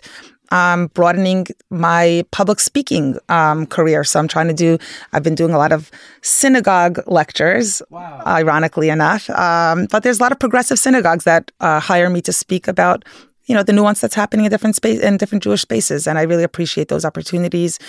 [0.51, 4.03] um, broadening my public speaking um, career.
[4.03, 4.77] So I'm trying to do.
[5.13, 5.91] I've been doing a lot of
[6.21, 8.23] synagogue lectures, wow.
[8.25, 9.29] ironically enough.
[9.29, 13.05] Um, but there's a lot of progressive synagogues that uh, hire me to speak about
[13.49, 16.23] you know the nuance that's happening in different space in different Jewish spaces, and I
[16.23, 17.79] really appreciate those opportunities.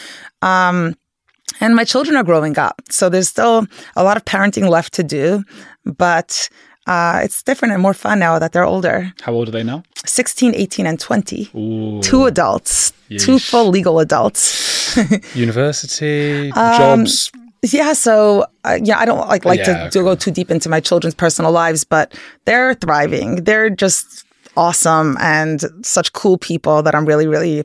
[0.42, 0.96] Um,
[1.60, 5.02] and my children are growing up, so there's still a lot of parenting left to
[5.04, 5.44] do,
[5.84, 6.48] but
[6.86, 9.12] uh, it's different and more fun now that they're older.
[9.20, 9.82] How old are they now?
[10.06, 11.50] 16, 18, and 20.
[11.54, 12.00] Ooh.
[12.02, 14.96] Two adults, two full legal adults.
[15.36, 17.30] University, Um, jobs.
[17.62, 20.68] Yeah, so uh, yeah, I don't like like Yeah, to, to go too deep into
[20.70, 22.14] my children's personal lives, but
[22.46, 23.44] they're thriving.
[23.44, 24.24] They're just
[24.56, 27.64] awesome and such cool people that I'm really really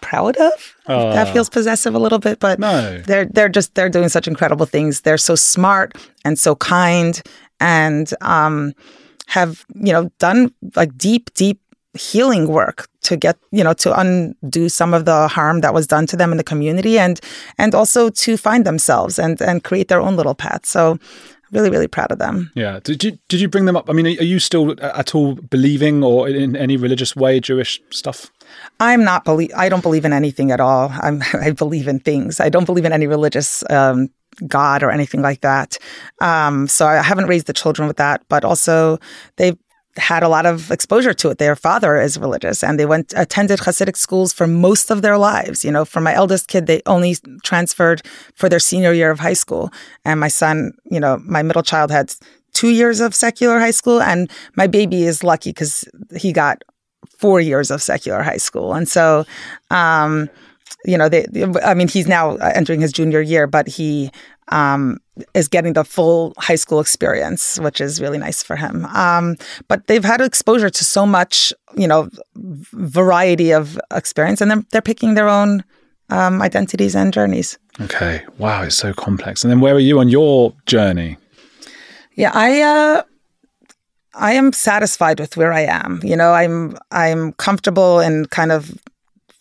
[0.00, 0.74] proud of.
[0.86, 2.98] that feels possessive a little bit, but No.
[3.06, 5.02] they're they're just they're doing such incredible things.
[5.02, 7.22] They're so smart and so kind
[7.60, 8.72] and um
[9.28, 11.60] have, you know, done like deep deep
[11.94, 16.06] healing work to get you know to undo some of the harm that was done
[16.06, 17.20] to them in the community and
[17.58, 20.98] and also to find themselves and and create their own little path so
[21.52, 22.80] really really proud of them Yeah.
[22.82, 23.88] Did you did you bring them up?
[23.88, 28.30] I mean, are you still at all believing or in any religious way Jewish stuff?
[28.80, 32.38] i'm not believe i don't believe in anything at all i'm i believe in things
[32.40, 34.08] i don't believe in any religious um
[34.46, 35.78] god or anything like that
[36.20, 38.98] um so i haven't raised the children with that but also
[39.36, 39.56] they've
[39.96, 41.38] had a lot of exposure to it.
[41.38, 45.64] Their father is religious and they went attended Hasidic schools for most of their lives.
[45.64, 48.02] You know, for my eldest kid, they only transferred
[48.34, 49.70] for their senior year of high school.
[50.04, 52.14] And my son, you know, my middle child had
[52.52, 55.84] two years of secular high school and my baby is lucky because
[56.16, 56.62] he got
[57.18, 58.74] four years of secular high school.
[58.74, 59.24] And so,
[59.70, 60.28] um,
[60.84, 61.26] you know, they,
[61.64, 64.10] I mean, he's now entering his junior year, but he
[64.48, 64.98] um,
[65.34, 68.86] is getting the full high school experience, which is really nice for him.
[68.86, 69.36] Um,
[69.68, 74.82] but they've had exposure to so much, you know, variety of experience, and then they're
[74.82, 75.64] picking their own
[76.10, 77.58] um, identities and journeys.
[77.80, 78.22] Okay.
[78.38, 79.42] Wow, it's so complex.
[79.44, 81.16] And then where are you on your journey?
[82.14, 83.02] Yeah, I uh
[84.14, 86.00] I am satisfied with where I am.
[86.02, 88.78] You know, I'm I'm comfortable in kind of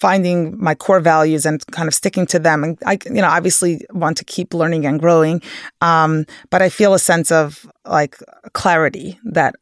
[0.02, 2.64] finding my core values and kind of sticking to them.
[2.64, 5.43] And I, you know, obviously want to keep learning and growing,
[5.80, 8.18] um, but I feel a sense of like
[8.54, 9.56] clarity that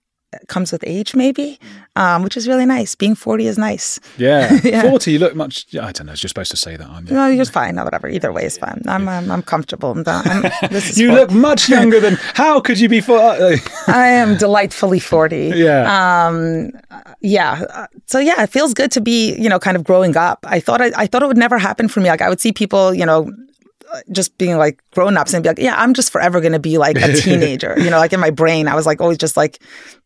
[0.48, 1.60] comes with age, maybe,
[1.96, 2.94] um, which is really nice.
[2.96, 4.00] Being forty is nice.
[4.18, 4.58] Yeah.
[4.64, 4.82] Yeah.
[4.84, 7.16] 40, you look much, I don't know, you're supposed to say that, aren't you?
[7.16, 7.76] No, you're fine.
[7.76, 8.08] No, whatever.
[8.08, 8.82] Either way is fine.
[8.88, 9.92] I'm I'm, I'm comfortable.
[9.92, 13.62] I'm, I'm, this is You look much younger than, how could you be 40?
[13.88, 15.52] I am delightfully forty.
[15.56, 16.28] yeah.
[16.28, 16.72] um
[17.22, 20.40] yeah Uh, so yeah it feels good to be you know kind of growing up
[20.48, 22.52] i thought I, I thought it would never happen for me like i would see
[22.54, 23.30] people you know
[23.94, 26.60] uh, just being like grown ups and be like yeah i'm just forever going to
[26.60, 29.36] be like a teenager you know like in my brain i was like always just
[29.38, 29.99] like uh,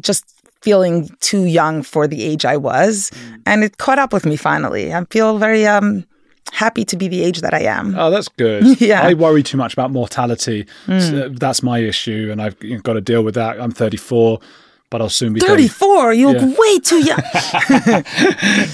[0.00, 0.24] just
[0.62, 3.42] feeling too young for the age i was mm.
[3.46, 6.04] and it caught up with me finally i feel very um
[6.52, 8.80] happy to be the age that i am Oh, that's good.
[8.80, 9.02] Yeah.
[9.02, 10.66] I worry too much about mortality.
[10.86, 11.00] Mm.
[11.00, 13.60] So uh, that's my issue, and I've got to deal with that.
[13.60, 14.40] I'm 34,
[14.90, 16.54] but I'll soon be 34 you look Yeah.
[16.58, 17.20] way too young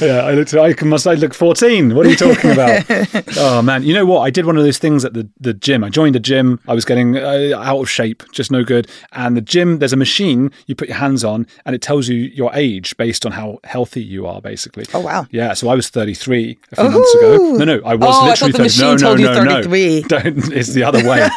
[0.01, 0.53] Yeah, I look.
[0.55, 1.07] I must.
[1.07, 1.95] I look 14.
[1.95, 2.85] What are you talking about?
[3.39, 4.21] oh man, you know what?
[4.21, 5.85] I did one of those things at the the gym.
[5.85, 6.61] I joined a gym.
[6.69, 8.89] I was getting uh, out of shape, just no good.
[9.12, 12.17] And the gym, there's a machine you put your hands on, and it tells you
[12.17, 14.85] your age based on how healthy you are, basically.
[14.95, 15.27] Oh, wow.
[15.31, 15.55] Yeah.
[15.55, 17.37] So I was 33 a few months ago.
[17.57, 19.27] No, no, I was Oh, I literally thought the 30 no, machine no, told you
[19.27, 19.62] no, no.
[19.62, 20.03] 33.
[20.03, 20.53] Don't.
[20.53, 21.29] It's the other way.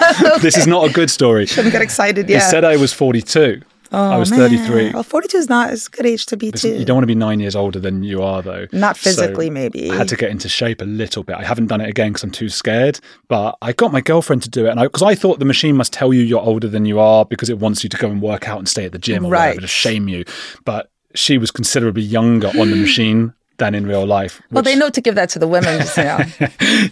[0.41, 1.45] This is not a good story.
[1.45, 3.61] shouldn't get excited It yeah said I was 42.
[3.91, 4.49] I oh, was Oh, man.
[4.49, 4.91] 33.
[4.91, 6.75] Well, 42 is not as good age to be too.
[6.75, 8.67] You don't want to be nine years older than you are, though.
[8.71, 9.89] Not So physically, maybe.
[9.89, 11.35] I had to get into shape a little bit.
[11.37, 12.99] I haven't done it again because I'm too scared.
[13.27, 15.91] But I got my girlfriend to do it, and because I, thought the machine must
[15.91, 18.47] tell you you're older than you are because it wants you to go and work
[18.47, 19.47] out and stay at the gym or Right.
[19.49, 20.23] whatever to shame you.
[20.65, 24.41] But she was considerably younger on the machine than in real life.
[24.51, 26.19] well, they know to give that to the women, you know,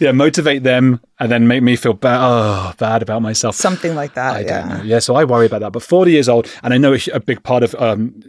[0.00, 2.20] yeah, motivate them and then make me feel bad.
[2.22, 3.56] Oh, bad about myself.
[3.56, 4.36] something like that.
[4.36, 4.60] I yeah.
[4.60, 4.84] don't know.
[4.84, 5.72] Yeah, so I worry about that.
[5.72, 8.22] But 40 years old, and I know a a big part of um,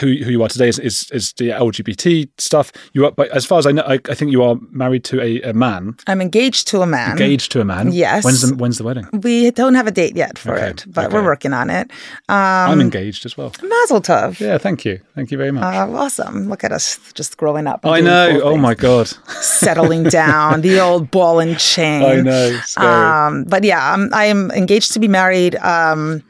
[0.00, 2.72] who who you are today is, is, is the LGBT stuff.
[2.94, 5.20] You are, but as far as I know, I, I think you are married to
[5.20, 7.12] a, a man, I'm engaged to a man.
[7.12, 7.92] engaged to a man.
[7.92, 8.24] Yes.
[8.24, 9.08] When's the when's the wedding?
[9.12, 11.14] We don't have a date yet for Okay, it, but okay.
[11.14, 11.90] we're working on it.
[12.28, 13.52] Um, I'm engaged as well.
[13.62, 14.40] Mazel tov.
[14.40, 15.64] Yeah, thank you, thank you very much.
[15.64, 16.48] Uh, awesome.
[16.48, 17.79] Look at us just growing up.
[17.82, 18.40] And I know.
[18.42, 18.62] oh things.
[18.62, 19.06] my god.
[19.42, 22.02] Settling down, the old ball and chain.
[22.04, 22.60] I know.
[22.76, 25.56] Um, but yeah, I'm, I am engaged to be married.
[25.56, 26.22] Um,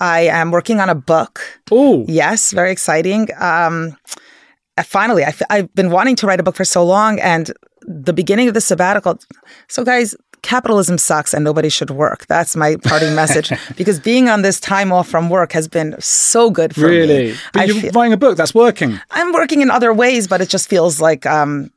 [0.00, 1.40] I am working on a book.
[1.70, 3.28] oh, Yes, very exciting.
[3.38, 3.96] Um,
[4.76, 7.52] uh, finally, I f- I've been wanting to write a book for so long, and
[7.82, 9.18] the beginning of the sabbatical.
[9.68, 12.26] So, guys, capitalism sucks, and nobody should work.
[12.26, 13.52] That's my parting message.
[13.76, 16.98] Because being on this time off from work has been so good for me.
[16.98, 17.34] really?
[17.52, 18.36] But I you're feel- writing a book.
[18.36, 18.98] That's working.
[19.10, 21.70] I'm working in other ways, but it just feels like um,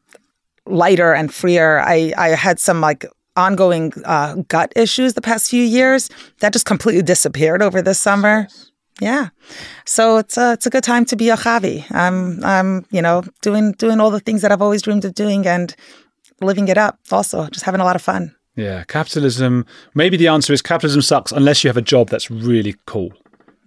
[0.66, 1.80] lighter and freer.
[1.80, 3.06] I, I had some like
[3.36, 6.10] ongoing uh, gut issues the past few years
[6.40, 8.48] that just completely disappeared over this summer.
[9.00, 9.30] Yeah.
[9.86, 11.86] So it's a, it's a good time to be a Chavie.
[11.92, 15.48] I'm, I'm, you know, doing, doing all the things that I've always dreamed of doing
[15.48, 15.76] and
[16.42, 18.36] living it up also, just having a lot of fun.
[18.56, 18.84] Yeah.
[18.84, 19.66] Capitalism.
[19.94, 23.14] Maybe the answer is capitalism sucks unless you have a job that's really cool.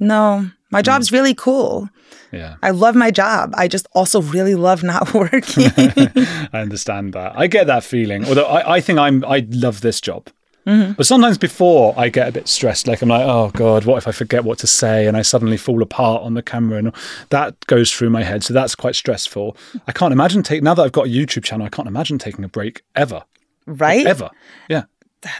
[0.01, 0.85] No, my hmm.
[0.85, 1.89] job's really cool.
[2.32, 2.57] Yeah.
[2.62, 3.53] I love my job.
[3.57, 5.70] I just also really love not working.
[5.76, 7.32] I understand that.
[7.37, 8.26] I get that feeling.
[8.26, 10.28] Although I, I think I'm I love this job.
[10.66, 10.93] Mm-hmm.
[10.93, 14.09] But sometimes before I get a bit stressed, like I'm like, oh God, what if
[14.09, 16.93] I forget what to say and I suddenly fall apart on the camera and
[17.28, 18.43] that goes through my head.
[18.43, 19.57] So that's quite stressful.
[19.87, 22.45] I can't imagine take now that I've got a YouTube channel, I can't imagine taking
[22.45, 23.24] a break ever.
[23.67, 24.07] Right?
[24.07, 24.31] Ever.
[24.69, 24.85] Yeah.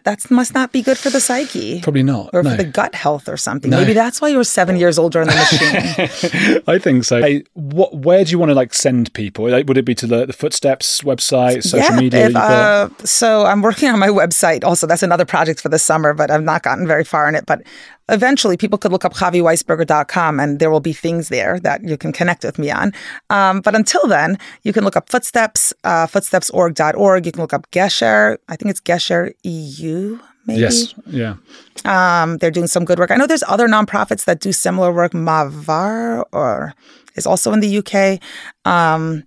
[0.05, 1.81] That must not be good for the psyche.
[1.81, 2.31] Probably not.
[2.33, 2.51] or no.
[2.51, 3.71] for the gut health or something.
[3.71, 3.79] No.
[3.79, 6.63] Maybe that's why you were seven years older in the machine.
[6.67, 7.21] I think so.
[7.21, 9.49] Hey, what where do you want to like send people?
[9.49, 12.27] Like, would it be to the, the footsteps website, social yeah, media?
[12.29, 14.65] if, uh, so I'm working on my website.
[14.65, 17.47] Also, that's another project for the summer, but I've not gotten very far in it.
[17.47, 17.63] But
[18.09, 22.13] eventually, people could look up chavieweisberger.com and there will be things there that you can
[22.13, 22.93] connect with me on.
[23.31, 27.27] Um, but until then, you can look up Footsteps, uh, footstepsorg.org.
[27.27, 28.39] You can look up Gesher.
[28.49, 29.74] I think it's Gesher EU.
[29.79, 30.61] You maybe.
[30.61, 30.95] yes.
[31.07, 31.37] Yeah.
[31.85, 33.11] Um, they're doing some good work.
[33.11, 35.13] I know there's other nonprofits that do similar work.
[35.13, 36.75] Mavar or
[37.17, 38.21] is also in the UK.
[38.65, 39.25] Um,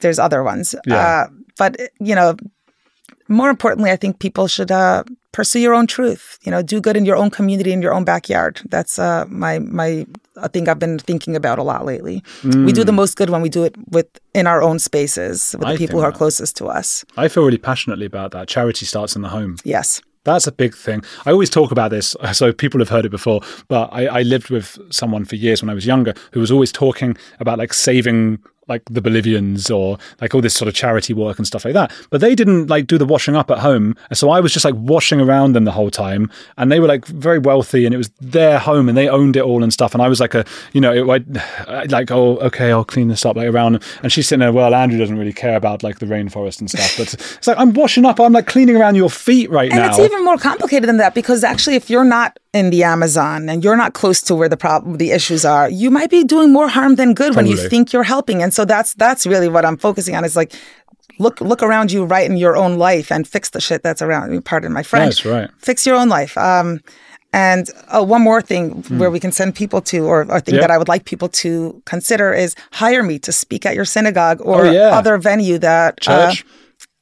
[0.00, 0.74] there's other ones.
[0.86, 0.96] Yeah.
[0.96, 1.26] Uh,
[1.58, 2.36] but you know,
[3.28, 6.38] more importantly, I think people should uh, pursue your own truth.
[6.42, 8.60] You know, do good in your own community, in your own backyard.
[8.66, 10.06] That's uh, my my
[10.36, 12.22] a thing I've been thinking about a lot lately.
[12.42, 15.68] We do the most good when we do it with in our own spaces with
[15.68, 16.18] the I people who are that.
[16.18, 17.04] closest to us.
[17.16, 18.48] I feel really passionately about that.
[18.48, 19.56] Charity starts in the home.
[19.64, 20.00] Yes.
[20.24, 21.02] That's a big thing.
[21.26, 23.40] I always talk about this, so people have heard it before.
[23.68, 26.72] But I, I lived with someone for years when I was younger who was always
[26.72, 28.38] talking about like saving
[28.72, 31.92] like the Bolivians or like all this sort of charity work and stuff like that.
[32.10, 33.94] But they didn't like do the washing up at home.
[34.08, 36.30] And so I was just like washing around them the whole time.
[36.56, 39.42] And they were like very wealthy and it was their home and they owned it
[39.42, 39.94] all and stuff.
[39.94, 43.24] And I was like a, you know, it, I, like, oh, okay, I'll clean this
[43.26, 43.82] up like around.
[44.02, 46.96] And she's sitting there, well, Andrew doesn't really care about like the rainforest and stuff.
[46.96, 48.18] But it's like, I'm washing up.
[48.20, 49.84] I'm like cleaning around your feet right And now.
[49.84, 53.48] And it's even more complicated than that because actually, if you're not in the Amazon
[53.48, 56.52] and you're not close to where the problem, the issues are, you might be doing
[56.52, 58.42] more harm than good when you think you're helping.
[58.42, 60.24] And so that's that's really what I'm focusing on.
[60.24, 60.52] Is like
[61.18, 64.32] look look around you right in your own life and fix the shit that's around.
[64.32, 64.40] you.
[64.40, 65.22] Pardon my French.
[65.22, 65.50] That's right.
[65.58, 66.36] Fix your own life.
[66.38, 66.80] Um,
[67.34, 70.56] and uh, one more thing where we can send people to, or a thing.
[70.56, 70.60] Yeah.
[70.62, 74.40] that I would like people to consider is hire me to speak at your synagogue
[74.42, 74.90] or Oh, yeah.
[74.98, 76.44] other venue that uh, Church.
[76.44, 76.48] uh,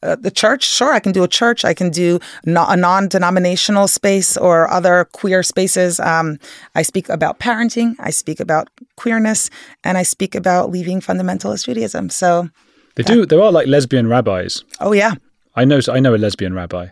[0.02, 4.36] the church sure i can do a church i can do no, a non-denominational space
[4.36, 6.38] or other queer spaces um,
[6.74, 9.50] i speak about parenting i speak about queerness
[9.84, 12.48] and i speak about leaving fundamentalist judaism so
[12.96, 13.24] They do.
[13.26, 14.64] There are like lesbian rabbis.
[14.80, 15.14] oh yeah
[15.56, 15.80] I know.
[15.92, 16.86] I know a lesbian rabbi.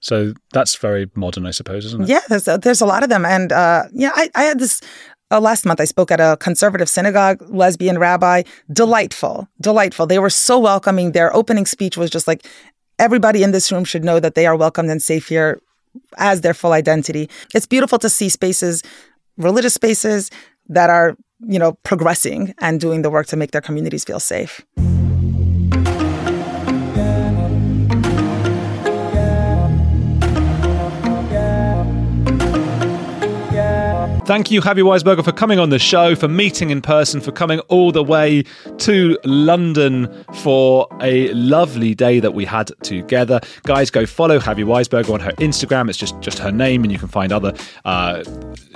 [0.00, 2.08] So that's very modern, I suppose, isn't it?
[2.08, 4.80] yeah there's a, there's a lot of them and uh, yeah I, I had this
[5.30, 10.30] uh, last month i spoke at a conservative synagogue lesbian rabbi delightful delightful they were
[10.30, 12.46] so welcoming their opening speech was just like
[12.98, 15.60] everybody in this room should know that they are welcomed and safe here
[16.18, 17.28] as their full identity.
[17.54, 18.82] It's beautiful to see spaces,
[19.36, 20.30] religious spaces
[20.68, 24.64] that are, you know, progressing and doing the work to make their communities feel safe.
[34.26, 37.60] Thank you, Chavie Weisberger, for coming on the show, for meeting in person, for coming
[37.68, 38.42] all the way
[38.78, 40.12] to London
[40.42, 43.38] for a lovely day that we had together.
[43.62, 45.88] Guys, go follow Chavie Weisberger on her Instagram.
[45.88, 47.54] It's just just her name, and you can find other
[47.84, 48.24] uh,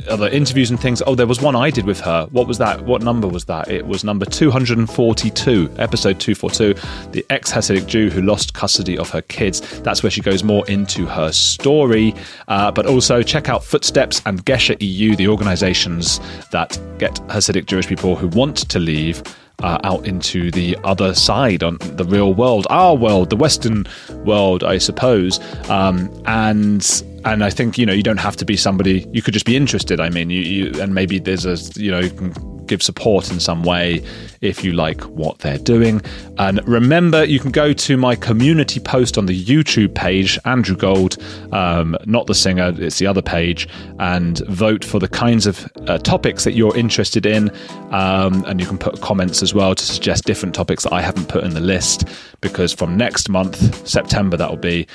[0.09, 1.03] other interviews and things.
[1.05, 2.29] Oh, there was one I did with her.
[2.31, 2.83] What was that?
[2.83, 3.69] What number was that?
[3.69, 6.75] It was number 242, episode 242,
[7.11, 9.81] the ex Hasidic Jew who lost custody of her kids.
[9.81, 12.15] That's where she goes more into her story.
[12.47, 16.21] Uh, but also check out Footsteps and Gesher EU, the organizations
[16.51, 19.23] that get Hasidic Jewish people who want to leave.
[19.63, 23.85] Uh, out into the other side on the real world, our world, the Western
[24.25, 25.39] world, I suppose.
[25.69, 26.83] Um, and
[27.27, 29.07] and I think you know you don't have to be somebody.
[29.13, 30.01] You could just be interested.
[30.01, 32.33] I mean, you, you and maybe there's a you know you can
[32.71, 34.03] give support in some way
[34.41, 36.01] if you like what they're doing.
[36.39, 41.19] And remember, you can go to my community post on the YouTube page, Andrew Gold,
[41.53, 43.69] um, not the singer, it's the other page,
[43.99, 47.51] and vote for the kinds of uh, topics that you're interested in.
[47.91, 51.29] Um, and you can put comments as well to suggest different topics that I haven't
[51.29, 52.09] put in the list
[52.41, 54.87] because from next month, September, that will be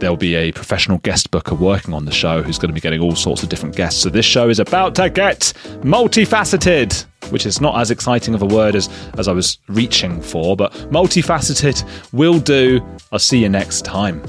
[0.00, 3.00] there'll be a professional guest booker working on the show who's going to be getting
[3.00, 4.02] all sorts of different guests.
[4.02, 8.46] So this show is about to get multifaceted, which is not as exciting of a
[8.46, 8.88] word as,
[9.18, 12.80] as I was reaching for, but multifaceted will do.
[13.12, 14.22] I'll see you next time.